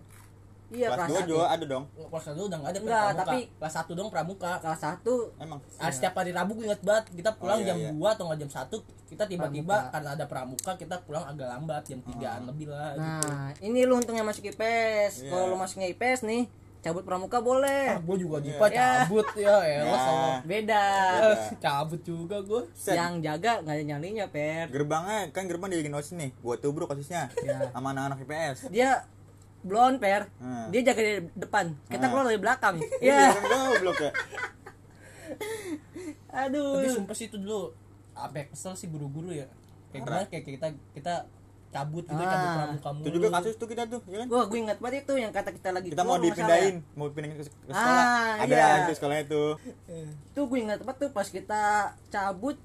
[0.74, 1.30] Iya kelas kelas dua satu.
[1.30, 3.22] juga ada dong kelas satu udah nggak ada Enggak, pramuka.
[3.24, 7.06] tapi- kelas satu dong pramuka Kelas satu emang Ah, setiap hari Rabu gue inget banget
[7.12, 7.90] kita pulang iya, jam iya.
[7.92, 12.00] 2 atau nggak jam 1 kita tiba-tiba karena ada pramuka kita pulang agak lambat jam
[12.02, 13.06] 3an lebih lah gitu.
[13.30, 15.14] Nah, ini lu untungnya masuk IPS.
[15.20, 15.30] Iya.
[15.30, 17.86] Kalau lu masuknya IPS nih, cabut pramuka Ah, boleh.
[17.96, 18.58] gue juga di Iya.
[18.58, 18.74] IPA Ya.
[19.00, 20.02] cabut ya elah Nah.
[20.02, 20.84] sama Beda.
[21.64, 24.66] cabut juga gue Set, Yang jaga nggak ada nyalinya, Per.
[24.68, 27.70] gerbangnya kan gerbang dijadiin osis nih gua tubruk osisnya Iya.
[27.70, 29.06] sama anak-anak IPS Dia
[29.64, 30.28] blond, Per.
[30.38, 30.68] Hmm.
[30.70, 31.66] Dia jaga di depan.
[31.86, 32.12] Kita Hmm.
[32.12, 32.76] keluar dari belakang.
[33.02, 33.30] iya Iya.
[33.34, 34.12] kan goblok ya
[36.36, 36.78] Aduh.
[36.78, 37.74] tapi sumpah sih itu dulu
[38.14, 39.46] apa ya, kesel sih guru-guru ya
[39.90, 41.14] kayak gimana kayak kita kita
[41.70, 42.30] cabut gitu Ah.
[42.30, 44.96] cabut pramuka mulu itu juga kasus tuh kita tuh ya kan Gua gue ingat banget
[45.04, 46.94] itu yang kata kita lagi kita mau masalah dipindahin ya.
[46.94, 48.68] mau pindahin ke, sekolah Ah, ada iya.
[48.84, 49.50] itu sekolahnya tuh
[50.32, 51.62] Tuh gue ingat banget tuh pas kita
[52.08, 52.58] cabut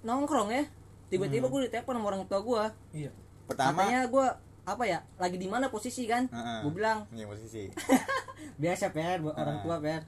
[0.00, 0.64] nongkrong ya.
[1.06, 1.52] Tiba-tiba Hmm.
[1.52, 2.62] gue ditelepon sama orang tua gue.
[2.96, 3.10] iya
[3.42, 4.26] pertama Katanya gue
[4.62, 6.26] apa ya lagi di mana posisi kan?
[6.26, 6.58] Heeh.
[6.62, 7.66] Gue bilang ini posisi
[8.62, 10.02] biasa per buat orang tua per.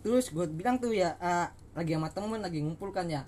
[0.00, 3.22] Terus gue bilang tuh ya eh, lagi sama temen lagi ngumpul kan ya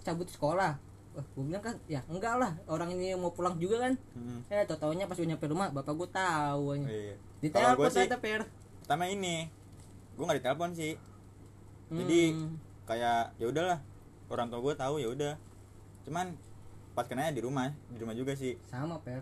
[0.00, 0.78] cabut sekolah.
[1.12, 3.96] Wah, gue bilang kan ya enggak lah orang ini mau pulang juga kan.
[4.12, 4.44] Hmm.
[4.46, 6.64] Eh tau taunya pas gue nyampe rumah bapak gue tahu.
[6.82, 7.16] iya.
[7.40, 8.40] Telepon gue sih ternyata per.
[8.80, 9.48] pertama ini
[10.12, 10.94] gue nggak ditelepon sih
[11.86, 12.56] jadi Hmm.
[12.82, 13.78] kayak ya udahlah
[14.26, 15.34] orang tua gue tahu ya udah
[16.02, 16.34] cuman
[16.92, 19.20] pas kenanya di rumah di rumah juga sih sama per.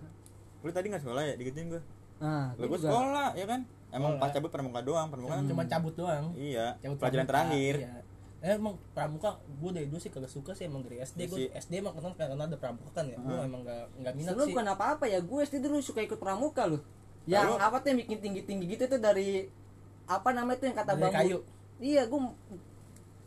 [0.65, 1.83] Lu tadi nggak sekolah ya digituin gue
[2.17, 4.23] Nah, lu gue gue sekolah ya kan emang Sekolah.
[4.23, 7.93] pas cabut pramuka doang pramuka kan cuma cabut doang iya cabut pelajaran pramuka, terakhir iya.
[8.41, 11.39] Eh, emang pramuka gue dari dulu sih kagak suka sih emang dari SD Iya gue.
[11.55, 13.47] SD emang kenal karena ada pramuka kan ya gue Hmm.
[13.47, 16.63] emang gak nggak minat Sebenarnya sih bukan apa-apa ya, gue SD dulu suka ikut pramuka
[16.67, 16.81] loh.
[17.25, 17.57] Yang Lalu?
[17.59, 19.49] apa tuh yang bikin tinggi-tinggi gitu tuh dari
[20.07, 21.09] apa namanya tuh yang kata bambu.
[21.11, 21.39] kayu.
[21.79, 22.21] Iya, gue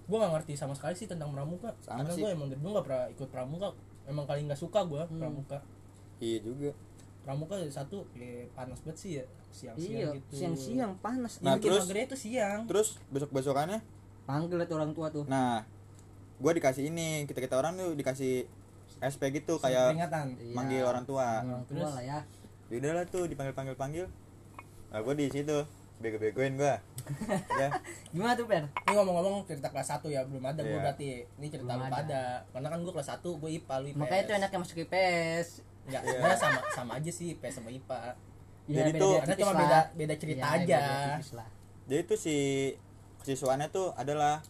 [0.04, 2.22] gue gak ngerti sama sekali sih tentang pramuka Sama karena sih.
[2.22, 3.68] gue emang dari dulu gak pernah ikut pramuka
[4.06, 5.18] emang kali nggak suka gue Hmm.
[5.18, 5.58] pramuka
[6.20, 6.72] iya juga
[7.28, 11.44] pramuka satu kayak panas banget sih ya siang-siang iya, gitu siang-siang panas.
[11.44, 11.92] Nah, nah, bikin terus?
[11.92, 13.84] itu siang terus besok besokannya
[14.24, 15.28] Panggil tuh orang tua tuh.
[15.28, 15.68] nah
[16.40, 18.48] gue dikasih ini kita kita orang tuh dikasih
[19.04, 20.56] SP gitu kayak peringatan Iya.
[20.56, 21.92] manggil orang tua orang tua Terus?
[21.92, 22.20] lah ya.
[22.68, 24.06] Yaudah lah tuh dipanggil panggil panggil
[24.88, 25.58] nah gue di situ
[25.98, 26.76] bego begoin gue
[27.60, 27.70] ya
[28.14, 28.64] Gimana tuh, Per?
[28.64, 30.80] ini ngomong-ngomong cerita kelas 1 ya belum ada gue Iya.
[30.80, 31.96] berarti ini cerita Belum lu ada.
[31.98, 32.22] pada
[32.54, 35.48] karena kan gue kelas 1 gue IPA lu IPS Makanya tuh enaknya masuk IPS.
[35.88, 36.12] Enggak, Iya.
[36.12, 38.00] sebenarnya sama sama aja sih IPS sama IPA
[38.68, 39.60] Jadi beda- tuh- beda karena cuma lah.
[39.60, 40.80] beda beda cerita Iya, aja
[41.18, 41.50] beda lah.
[41.86, 42.36] jadi tuh si
[43.18, 44.44] kesiswaannya tuh adalah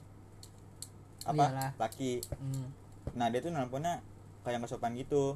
[1.23, 1.69] apa Iyalah.
[1.77, 2.67] laki Hmm.
[3.13, 4.01] nah dia tuh nelponnya
[4.41, 5.35] kayak nggak sopan gitu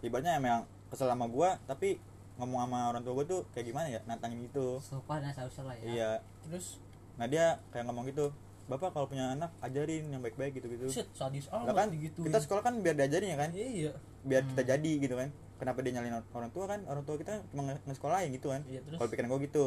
[0.00, 1.96] ibaratnya emang kesel sama gua tapi
[2.36, 5.84] ngomong sama orang tua gua tuh kayak gimana ya nantangin gitu Sopan ya salah ya.
[5.84, 6.10] iya
[6.42, 6.78] terus
[7.16, 8.30] nah dia kayak ngomong gitu
[8.64, 12.38] bapak kalau punya anak ajarin yang baik-baik gitu-gitu shit sadis lah amat kan gitu kita
[12.38, 15.28] sekolah kan biar diajarin ya kan iya biar kita jadi gitu kan.
[15.56, 16.80] Kenapa dia nyalin orang tua kan?
[16.84, 18.64] Orang tua kita cuma nge- ngesekolahin gitu kan.
[18.64, 18.96] Iya, terus?
[18.96, 19.66] kalau pikiran gua gitu.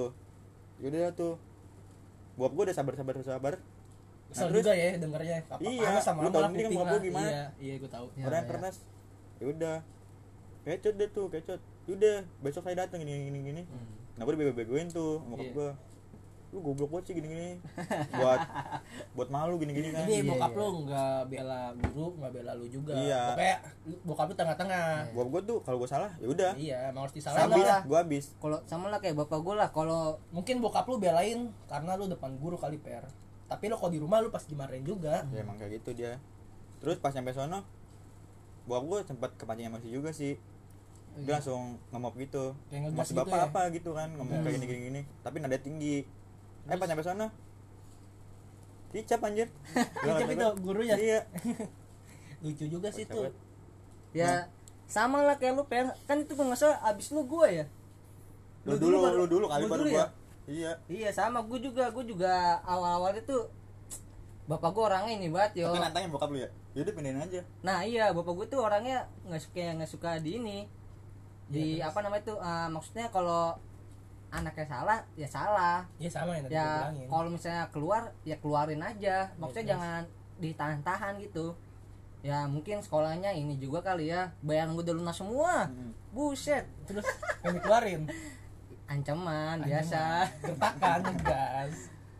[0.79, 1.33] Yaudah tuh.
[2.33, 3.53] Buat gua udah sabar sabar sabar.
[4.29, 5.37] Kesel terus- juga ya dengernya.
[5.45, 7.29] Apa Iya, sama lu tau sendiri kan bokap gua gimana?
[7.29, 8.49] iya iya gue Iya, orang iya.
[8.49, 8.71] pernah
[9.37, 9.77] ya udah.
[10.63, 11.59] Kecot deh tuh kecot.
[11.85, 13.91] Udah besok saya datang gini gini gini Hmm.
[14.13, 15.53] nah gue bego-begoin tuh bokap Iya.
[15.53, 15.69] gue
[16.53, 17.49] lu goblok banget sih gini gini
[18.13, 18.39] buat
[19.17, 20.59] buat malu gini gini kan Jadi Iya, bokap iya.
[20.59, 22.93] lu nggak bela guru, nggak bela lu juga.
[22.93, 23.21] Iya.
[23.83, 25.09] Lu- bokap lu tengah-tengah.
[25.11, 27.81] bokap gue tuh kalau gue salah ya udah Iya, emang harus disalahin habis lah.
[27.81, 31.91] gue habis Kalau sama lah kayak bapak gue lah kalau Mungkin bokap lu belain karena
[31.93, 33.09] lu depan guru kali per.
[33.43, 35.25] Tapi lo kalau di rumah lu pasti dimarahin juga.
[35.25, 36.21] ya emang kayak gitu dia
[36.77, 37.65] terus pas nyampe sono
[38.63, 40.35] bokap gue sempat kepancing emosi juga sih
[41.15, 43.45] dia langsung ngomong gitu Kayak masih gitu bapak ya?
[43.47, 46.03] apa gitu kan ngomong kayak gini gini gini tapi nada tinggi
[46.69, 47.28] eh pas nyampe sono.
[48.93, 49.47] Dicap anjir.
[50.06, 50.95] Dicap itu gurunya?
[50.95, 51.19] iya.
[52.43, 53.28] Lucu juga sih tuh.
[53.28, 53.36] banget.
[54.13, 54.45] ya
[54.86, 57.65] sama lah kayak lu per kan itu kalau nggak abis lu gue ya?
[58.69, 60.06] Lu dulu baru- lu dulu kali baru dulu gua.
[60.06, 60.08] ya?
[60.45, 60.71] iya.
[60.86, 61.89] Iya sama gue juga.
[61.89, 63.38] Gue juga awal-awal itu
[64.45, 65.73] bapak gue orangnya ini banget yo.
[65.73, 66.49] Tapi nantangin bokap lu ya?
[66.78, 67.41] Yaudah pindahin aja.
[67.65, 70.58] Nah iya bapak gue tuh orangnya nggak suka nggak suka di ini.
[71.49, 71.89] Di terus?
[71.89, 73.58] apa namanya tuh ah, maksudnya kalau
[74.34, 76.67] anaknya salah ya salah Iya sama yang ya
[77.06, 79.72] kalau misalnya keluar ya keluarin aja maksudnya terus?
[79.72, 80.02] jangan
[80.36, 81.54] ditahan-tahan gitu
[82.19, 85.91] ya mungkin sekolahnya ini juga kali ya bayaran gue udah lunas semua Mm.
[86.10, 87.06] buset Terus
[87.43, 88.10] yang dikeluarin.
[88.86, 91.74] ancaman biasa Gertakan ngegas.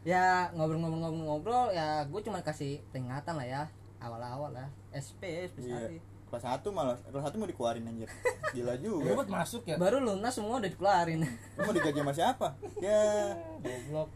[0.04, 3.62] ya ngobrol-ngobrol-ngobrol ya gue cuma kasih peringatan lah ya
[3.98, 5.68] awal-awal lah SP SP Iya.
[5.68, 5.98] sehari.
[6.34, 8.10] Kelas 1 malah kelas 1 mau dikeluarin anjir.
[8.52, 9.14] Gila juga.
[9.14, 9.78] buat masuk ya.
[9.78, 12.48] baru lunas semua udah dikeluarin Lu mau digaji sama siapa?
[12.82, 13.38] Ya.
[13.62, 14.10] Goblok.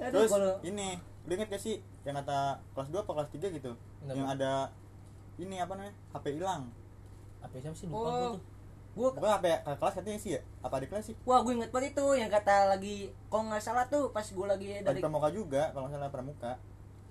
[0.00, 3.72] Terus kalau ini, lu inget gak sih yang kata kelas 2 apa kelas 3 gitu?
[4.00, 4.16] Kenapa?
[4.16, 4.52] Yang ada
[5.36, 5.94] ini apa namanya?
[6.08, 6.72] HP hilang.
[7.38, 8.08] Apa siapa sih lupa Oh.
[8.08, 8.40] gue tuh.
[8.96, 10.40] gue Bukan HP kakak kelas katanya sih ya?
[10.58, 11.16] Apa di kelas sih?
[11.22, 12.96] wah gue inget banget itu yang kata lagi
[13.28, 16.52] kalau nggak salah tuh pas gue lagi Dari dari pramuka juga, kalau nggak salah pramuka.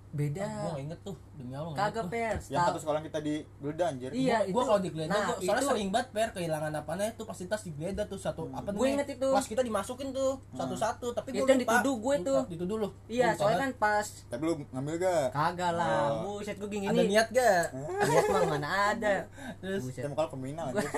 [0.10, 0.42] Beda.
[0.42, 3.86] Ah, gue gak inget tuh demi Allah kagak per Yang satu sekolah kita di Gulda
[3.88, 4.10] anjir.
[4.10, 7.26] Iya, gue itu- kalau digeledah nah, gua, soalnya itu- sering banget per kehilangan apanya tuh
[7.26, 9.30] pasti tas digeledah tuh satu apa Gua namanya, inget itu.
[9.30, 12.42] pas kita dimasukin tuh satu-satu tapi Itu gua yang dituduh gue tuh.
[12.48, 12.90] dituduh lu.
[13.06, 15.26] Iya lupa soalnya kan pas Tapi lu ngambil gak?
[15.30, 16.40] kagak lah Oh.
[16.40, 16.86] buset gue gini.
[16.86, 17.64] Ada niat gak?
[18.02, 19.16] Lihat mah mana ada.
[19.62, 19.82] Terus?
[19.82, 20.02] Buset.
[20.02, 20.88] Kita mau kalah peminal anjir.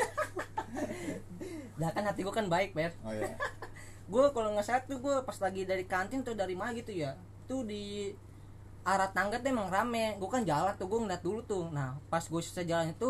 [1.77, 2.91] lah kan hati gue kan baik per.
[3.01, 3.33] Oh iya.
[4.07, 7.13] gue kalau nggak salah tuh gue pas lagi dari kantin tuh dari mana gitu ya
[7.45, 8.09] tuh di
[8.81, 10.15] arah tangga tuh emang rame.
[10.15, 11.67] Gue kan jalan tuh gue ngeliat dulu tuh.
[11.69, 13.09] Nah pas gue selesai jalan itu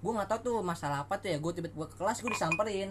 [0.00, 1.38] gue nggak tahu tuh masalah apa tuh ya.
[1.38, 2.90] Gue tiba-tiba ke kelas gue disamperin.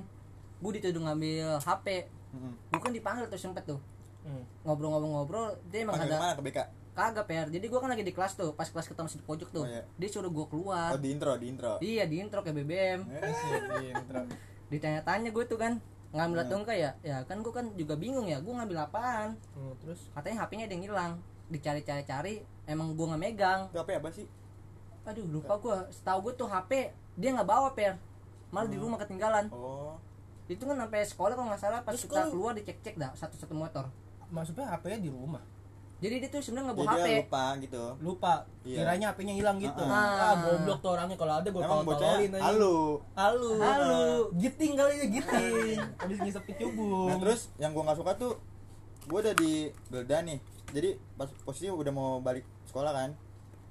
[0.57, 1.87] Gue dituduh ngambil HP
[2.29, 2.53] Mm-mm.
[2.69, 3.79] gue kan dipanggil tuh sempet tuh.
[4.19, 4.43] Hmm.
[4.61, 6.59] ngobrol-ngobrol-ngobrol dia emang Panggil ada mana ke BK?
[6.91, 7.47] kagak per.
[7.47, 8.51] Jadi gue kan lagi di kelas tuh.
[8.51, 9.87] Pas kelas kita masih di pojok tuh Oh, iya.
[9.95, 10.91] dia suruh gue keluar.
[10.91, 11.79] Oh di intro, di intro.
[11.79, 13.31] iya di intro kayak BBM Eh,
[13.73, 14.19] di intro.
[14.71, 15.79] ditanya-tanya gue tuh kan
[16.09, 16.45] ngambil Nah.
[16.45, 16.91] atau enggak ya?
[17.01, 18.37] Ya kan gue kan juga bingung ya.
[18.37, 19.39] Gue ngambil apaan?
[19.55, 20.11] Hmm, terus?
[20.11, 21.11] Katanya HP-nya ada yang hilang
[21.49, 24.25] dicari-cari-cari emang gue nggak megang Itu apa apa sih?
[25.01, 26.71] aduh lupa gue setahu gue tuh HP
[27.15, 27.97] dia nggak bawa per
[28.49, 29.97] malah di rumah ketinggalan Oh.
[30.45, 33.85] itu kan sampai sekolah kalau nggak salah pas Terus kita keluar dicek-cek dah satu-satu motor
[34.27, 35.41] maksudnya HP-nya di rumah
[35.99, 37.83] jadi dia tuh sebenarnya nggak bawa HP lupa gitu.
[37.99, 38.33] lupa
[38.63, 38.77] Iya.
[38.79, 40.15] kiranya HP-nya hilang gitu Ah.
[40.23, 42.77] ah goblok tuh orangnya kalau ada gue tololin bocahnya aja halu.
[43.13, 44.03] halu Halu.
[44.35, 48.33] giting kali ya giting habis ngisep cubung Nah terus yang gua nggak suka tuh
[49.05, 49.51] gua udah di
[49.87, 50.37] Gelda nih.
[50.69, 53.09] Jadi pas posisi udah mau balik sekolah kan.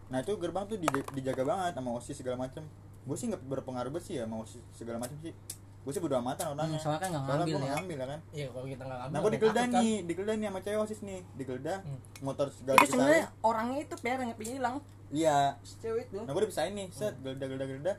[0.08, 2.64] Nah itu gerbang tuh di- dijaga banget sama osis segala macem.
[3.04, 5.32] Gue sih nggak berpengaruh banget sih ya sama osis segala macem sih.
[5.78, 6.74] Gue sih bodo amatan orangnya.
[6.74, 7.76] Hmm, soalnya kan nggak Soalnya ngambil nggak ya.
[7.76, 8.20] ngambil ya kan.
[8.30, 9.80] iya kalau kita nggak ngambil Nah gue di Gelda takut kan.
[9.80, 11.98] nih, di Gelda nih sama cewek osis nih, di Gelda Hmm.
[12.20, 14.76] motor segala itu sebenarnya orangnya itu per yang HP-nya hilang
[15.08, 15.38] Iya.
[15.78, 17.92] cewek itu Nah gue udah pisahin nih, set Gelda Gelda Gelda.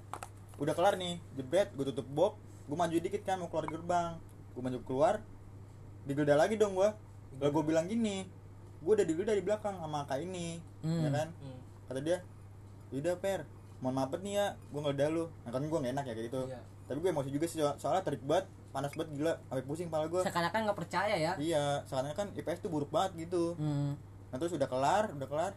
[0.59, 2.35] Udah kelar nih, jebret, gue tutup box,
[2.67, 4.11] gue maju dikit kan mau keluar gerbang.
[4.51, 5.13] Gue maju keluar,
[6.03, 6.89] di Gelda lagi dong gue.
[7.39, 8.27] Lalu gue bilang gini,
[8.79, 11.03] gue udah Gelda di belakang sama kak ini, Hmm.
[11.03, 11.27] ya kan?
[11.35, 11.59] Hmm.
[11.85, 12.17] Kata dia,
[12.89, 13.43] yaudah per,
[13.79, 15.27] mohon maaf nih ya, gue nggak lu.
[15.41, 16.41] Nah kan gue gak enak ya kayak gitu.
[16.45, 16.59] Iya.
[16.85, 20.05] Tapi gue emosi juga sih, so- soalnya terik banget, panas banget gila, sampai pusing kepala
[20.07, 20.21] gue.
[20.21, 23.53] seakan-akan nggak percaya ya Iya, soalnya kan IPS tuh buruk banget gitu.
[23.55, 23.93] hmm.
[24.29, 25.53] Nah terus udah kelar, udah kelar.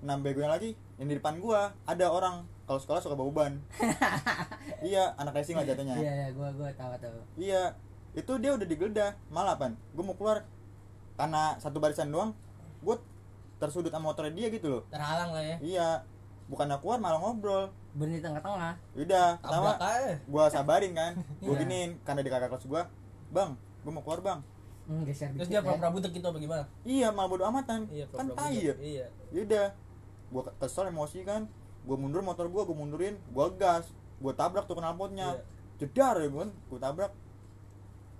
[0.00, 3.52] Nah begonya lagi, yang di depan gua ada orang kalau sekolah suka bawa ban.
[4.84, 5.96] iya, anak racing lah jatuhnya.
[5.96, 7.62] iya iya gue gue tahu tahu Iya,
[8.12, 9.10] itu dia udah digeledah.
[9.28, 10.44] Malah pan, gua mau keluar
[11.14, 12.36] karena satu barisan doang,
[12.84, 12.96] gua
[13.56, 14.82] tersudut sama motornya dia gitu loh.
[14.86, 15.88] terhalang lah ya Iya,
[16.46, 17.72] bukannya keluar malah ngobrol.
[17.92, 21.12] berhenti tengah-tengah Udah, tabrak pertama aja gua sabarin kan.
[21.40, 21.60] Gua Iya.
[21.60, 22.82] giniin karena di kakak kelas gua,
[23.30, 24.40] bang, gua mau keluar bang.
[24.84, 25.64] hmm, geser terus dikit dia ya.
[25.64, 27.88] pura-pura butek gitu apa gimana Iya, malah bodo amatan.
[27.88, 28.74] iya kan tai ya.
[28.76, 29.72] iya Yaudah
[30.28, 31.48] Gua kesel emosi kan
[31.82, 35.42] Gua mundur motor gua, gua mundurin Gua gas Gua tabrak tuh knalpotnya Iya.
[35.80, 37.12] Jedar ya kan Gua tabrak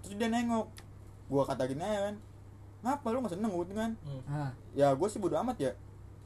[0.01, 0.73] Terus dia nengok
[1.27, 2.17] Gua kata gini aja kan
[2.85, 4.21] Ngapa lu gak seneng gitu kan Hmm.
[4.27, 5.73] ah, Ya gua sih bodo amat ya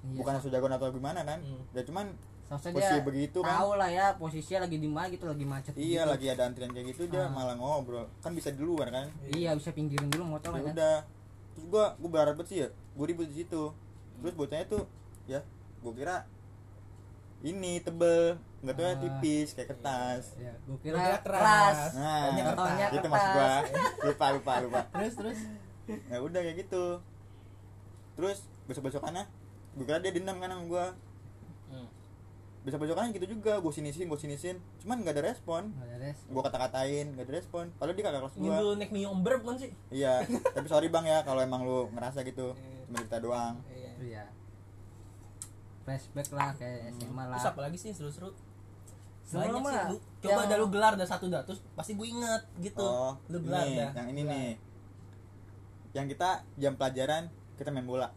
[0.05, 0.17] iya.
[0.17, 1.63] Bukan sejagoan atau gimana kan Hmm.
[1.71, 2.11] Ya cuman
[2.49, 3.55] posisi dia begitu kan.
[3.55, 6.11] tahu lah ya posisinya lagi di mana gitu lagi macet Iya gitu.
[6.11, 7.29] lagi ada antrian kayak gitu Dia Ah.
[7.29, 10.97] malah ngobrol Kan bisa di luar kan iya bisa pinggirin dulu ya motornya kan udah
[11.53, 13.63] Terus gua Gua berharap banget sih ya Gua ribut di situ
[14.19, 14.83] Terus bocahnya tuh
[15.25, 15.45] Ya
[15.79, 16.25] Gua kira
[17.41, 18.99] ini tebel nggak tahu ya Ah.
[18.99, 21.79] tipis kayak kertas ya gue Lu kira kira keras, keras.
[21.95, 22.23] Nah,
[22.57, 23.11] taunya itu kertas.
[23.13, 23.49] maksud gua.
[24.03, 24.81] Lupa, lupa, lupa.
[24.91, 25.39] terus terus
[26.07, 26.85] Ya udah kayak gitu.
[28.15, 29.25] Terus besok-besokannya
[29.73, 30.87] gue kira dia dendam kan sama gua.
[31.69, 31.89] Hmm.
[32.59, 34.59] Besok-besokannya gitu juga, gua sinisin, gua sinisin.
[34.79, 35.71] Cuman nggak ada respon.
[35.71, 36.19] Nggak ada res.
[36.27, 37.65] Gua kata-katain, nggak ada respon.
[37.75, 38.45] Padahal dia kakak kelas gua.
[38.45, 42.21] Nyundul naik mie omber bukan sih Iya, tapi sorry Bang ya kalau emang lu ngerasa
[42.23, 42.53] gitu.
[42.53, 42.85] Iya.
[42.85, 43.55] Cuma cerita doang.
[43.69, 44.25] iya iya
[45.85, 48.31] flashback lah kayak SMA lah terus apa lagi sih seru-seru
[49.25, 52.07] Seru banyak sih lu, coba yang- ada lu gelar dah satu dah terus pasti gue
[52.07, 54.33] inget gitu Oh, lu gelar ini, dah yang ini Gelar.
[54.35, 54.53] nih.
[55.99, 57.23] Yang kita jam pelajaran
[57.55, 58.09] kita main bola.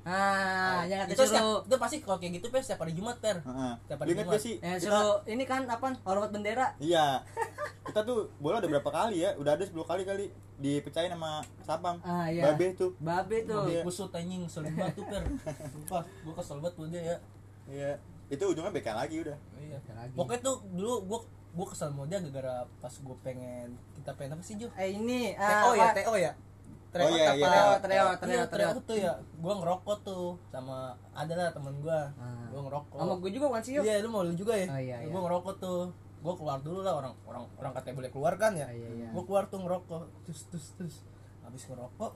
[0.00, 3.72] ah kata itu, setiap, itu pasti kalau kayak gitu per setiap hari Jumat per Heeh.
[3.84, 4.32] Tiap Lu hari Jumat.
[4.32, 4.54] gak sih?
[4.58, 7.20] eh Kita- suruh ini kan apa hormat bendera Iya.
[7.86, 10.24] kita tuh bola udah berapa kali ya udah ada 10 kali kali
[10.56, 12.48] dipecahin sama sapam Ah, iya.
[12.48, 13.82] babe tuh babe tuh Iya.
[13.82, 15.22] kusut anjing selin banget tuh per
[15.74, 17.16] sumpah gue kesel banget buat dia ya
[17.68, 17.90] iya
[18.28, 20.14] itu ujungnya BK lagi udah iya lagi.
[20.14, 21.18] pokoknya tuh dulu gue
[21.50, 25.34] gue kesel sama dia gara-gara pas gue pengen kita pengen apa sih Jo eh ini
[25.34, 25.98] TO ya apa?
[25.98, 26.32] TO ya
[26.92, 27.46] Oh, iya, iya.
[27.46, 28.68] Treo, treo, Iya, treo, treo.
[28.68, 30.78] treo tuh ya gue ngerokok tuh sama
[31.12, 32.46] ada lah temen gue Ah.
[32.46, 32.98] gue ngerokok.
[32.98, 34.66] Sama gue juga kan sih iya lu mau lu juga ya?
[34.66, 35.06] Oh, iya, iya.
[35.06, 35.80] gue ngerokok tuh
[36.20, 38.66] gue keluar dulu lah orang orang orang katanya boleh keluar kan ya?
[38.66, 39.08] Ah, iya, iya.
[39.08, 40.96] gue keluar tuh ngerokok terus terus terus.
[41.40, 42.12] Habis ngerokok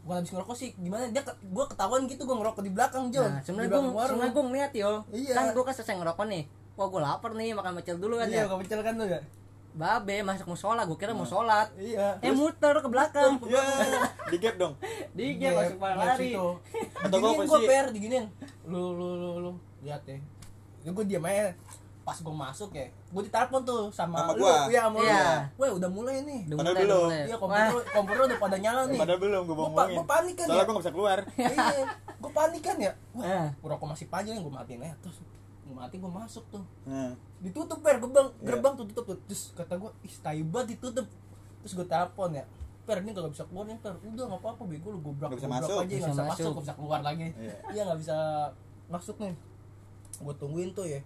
[0.00, 1.04] bukan habis ngerokok sih gimana?
[1.08, 3.24] Dia gue ketahuan gitu gue ngerokok di belakang Jo.
[3.24, 5.32] Nah sebenarnya gue sebenarnya gue ngeliat yo Iya.
[5.32, 6.44] kan gue kan selesai ngerokok nih.
[6.76, 9.20] Wah gue lapar nih makan pecel dulu kan iya ya gak pecel kan tuh ya
[9.78, 11.70] babe masuk musola gue kira mau sholat.
[11.78, 12.18] iya.
[12.18, 13.38] Eh muter ke belakang.
[13.46, 13.62] Ya
[14.26, 14.74] di gap dong.
[15.14, 16.34] Dia masuk pada lari.
[17.06, 18.26] Atau gue pasti- per diginin
[18.64, 19.52] lu lu lu lu.
[19.80, 20.18] Lihat deh.
[20.82, 21.54] Ya gue diam aja.
[22.02, 24.40] Pas gue masuk ya gue ditelepon tuh sama, Sama lu.
[24.42, 24.66] gua.
[24.66, 25.22] iya sama Iya.
[25.46, 26.40] lu weh udah mulai nih.
[26.44, 27.08] Udah Padahal mulai, belum.
[27.08, 28.98] iya Wah, komputer komputer udah pada nyala nih.
[28.98, 30.64] Padahal belum gue ngomongin gua panik kan soalnya ya?
[30.64, 31.18] gue gak bisa keluar.
[31.30, 31.86] Iya
[32.18, 32.92] gue panik kan ya.
[33.14, 33.46] Wah Eh.
[33.62, 35.16] rokok masih panjang gue matiin aja terus.
[35.22, 35.37] gue
[35.70, 36.64] mati gue masuk tuh.
[36.84, 37.12] Nah.
[37.38, 37.96] Ditutup per.
[37.96, 38.46] Gerbang Iya.
[38.46, 39.18] gerbang tuh tutup tuh.
[39.24, 41.06] Terus kata gue ih tai banget ditutup.
[41.60, 42.44] Terus gue telepon ya
[42.82, 43.92] per ini gak bisa keluar nih per.
[43.98, 45.76] Udah nggak apa-apa bego lu gobrak Nggak bisa gobrak masuk.
[45.78, 46.28] aja Bisa nggak bisa masuk.
[46.30, 46.50] masuk.
[46.50, 47.26] nggak bisa keluar lagi.
[47.30, 47.56] Iya.
[47.68, 48.16] iya nggak bisa
[48.86, 49.34] masuk nih.
[50.18, 51.00] Gue tungguin tuh ya.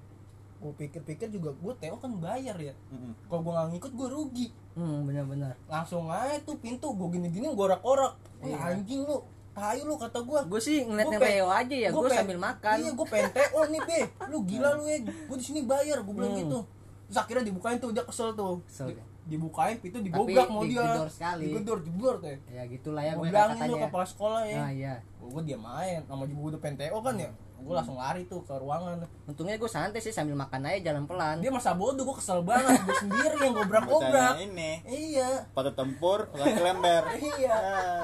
[0.59, 2.71] Gue pikir-pikir juga gue Teo kan bayar ya.
[2.89, 3.13] Mm-mm.
[3.27, 4.47] kalau gue nggak ngikut gue rugi.
[4.73, 5.59] Hmm benar-benar.
[5.67, 8.59] Langsung aja tuh pintu gue gini-gini gorak-gorak Wah, Iya.
[8.73, 9.19] anjing lu
[9.53, 12.09] tai lu kata gue gue sih ngeliat Gua yang pe- Reo aja ya Gua gue
[12.09, 12.77] pe- sambil makan.
[12.79, 14.97] Iya gue pengen TO nih pe lu gila lu ya.
[15.03, 16.43] Gue di sini bayar gue bilang Hmm.
[16.43, 16.59] gitu.
[17.05, 18.65] Terus akhirnya dibukain tuh dia kesel tuh.
[18.65, 19.05] Kesel Di- dia.
[19.25, 20.83] dibukain pintu digobrak mau dia.
[20.83, 21.47] digedor sekali.
[21.47, 24.57] digedor jebur tuh ya gitulah ya gue bilangin lu katanya kepala sekolah ya.
[24.59, 24.95] Nah iya.
[25.17, 27.31] Gue diam main sama juga udah pengen TO kan ya?
[27.63, 29.07] Gue langsung lari tuh ke ruangan.
[29.23, 31.39] Untungnya gue santai sih sambil makan aja jalan pelan.
[31.39, 32.75] Dia masa bodoh gue kesel banget.
[32.83, 34.83] Gue sendiri yang gobrak gobrak ini.
[34.83, 35.47] Iya.
[35.53, 37.55] Patut tempur lagi lember iya.
[37.55, 38.03] Ah.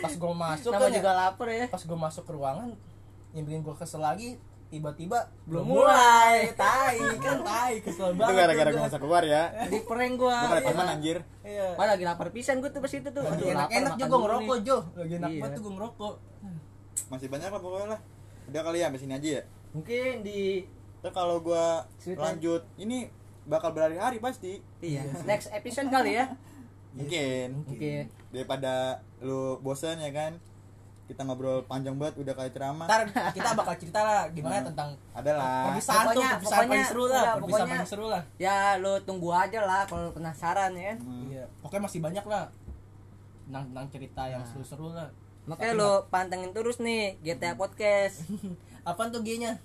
[0.00, 1.66] Pas gue masuk nama kan juga ya, lapar ya.
[1.68, 2.68] pas gue masuk ke ruangan
[3.30, 6.46] yang bikin gue kesel lagi tiba-tiba Belum mulai.
[6.60, 8.86] tai kan tai kesel itu banget gara-gara tuh gue gua.
[8.86, 9.42] masa keluar ya.
[9.66, 11.18] Di prank gue gue gak paman anjir.
[11.42, 11.74] Iya.
[11.74, 13.22] Wah lagi lapar pisan gue tuh pas itu tuh.
[13.26, 14.58] Aduh, enak-enak makan juga ngerokok.
[14.62, 14.78] Jo.
[14.94, 15.40] Lagi enak Iya.
[15.42, 16.14] banget tuh gue ngerokok.
[17.10, 18.00] Masih banyak lah pokoknya lah.
[18.46, 19.42] Udah kali ya sampai sini aja ya?
[19.74, 20.40] Mungkin di
[21.02, 21.64] Terus kalau gue
[22.14, 23.10] lanjut ini
[23.50, 24.62] bakal berhari-hari pasti.
[24.78, 26.30] Iya next episode kali ya.
[26.94, 27.66] Mungkin.
[27.66, 28.02] Mungkin.
[28.30, 30.32] Daripada lu bosan ya kan?
[31.04, 32.86] Kita ngobrol panjang banget udah kayak ceramah.
[32.86, 33.02] Ntar
[33.32, 34.66] kita bakal cerita lah gimana Nah.
[34.70, 38.22] tentang adalah perpisahan tuh Pokoknya- perpisahan paling seru lah udah, perpisahan pokoknya- paling seru lah.
[38.38, 40.98] ya lo tunggu aja lah kalau penasaran ya kan?
[41.00, 41.24] Hmm.
[41.28, 42.44] iya pokoknya masih banyak lah.
[43.44, 44.48] Tentang tentang cerita yang Nah.
[44.48, 45.10] seru-seru lah.
[45.42, 48.22] Makanya Tapi lo pantengin terus nih GTA Podcast.
[48.86, 49.58] Apaan tuh G nya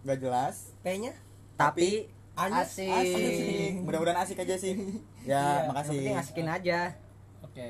[0.00, 0.76] nggak jelas.
[0.78, 1.12] P nya
[1.56, 3.72] tapi Anjir, asik, asik.
[3.84, 4.72] mudah-mudahan asik aja sih.
[5.20, 6.78] Iya, ya Yang makasih penting asikin aja.
[7.40, 7.68] Oke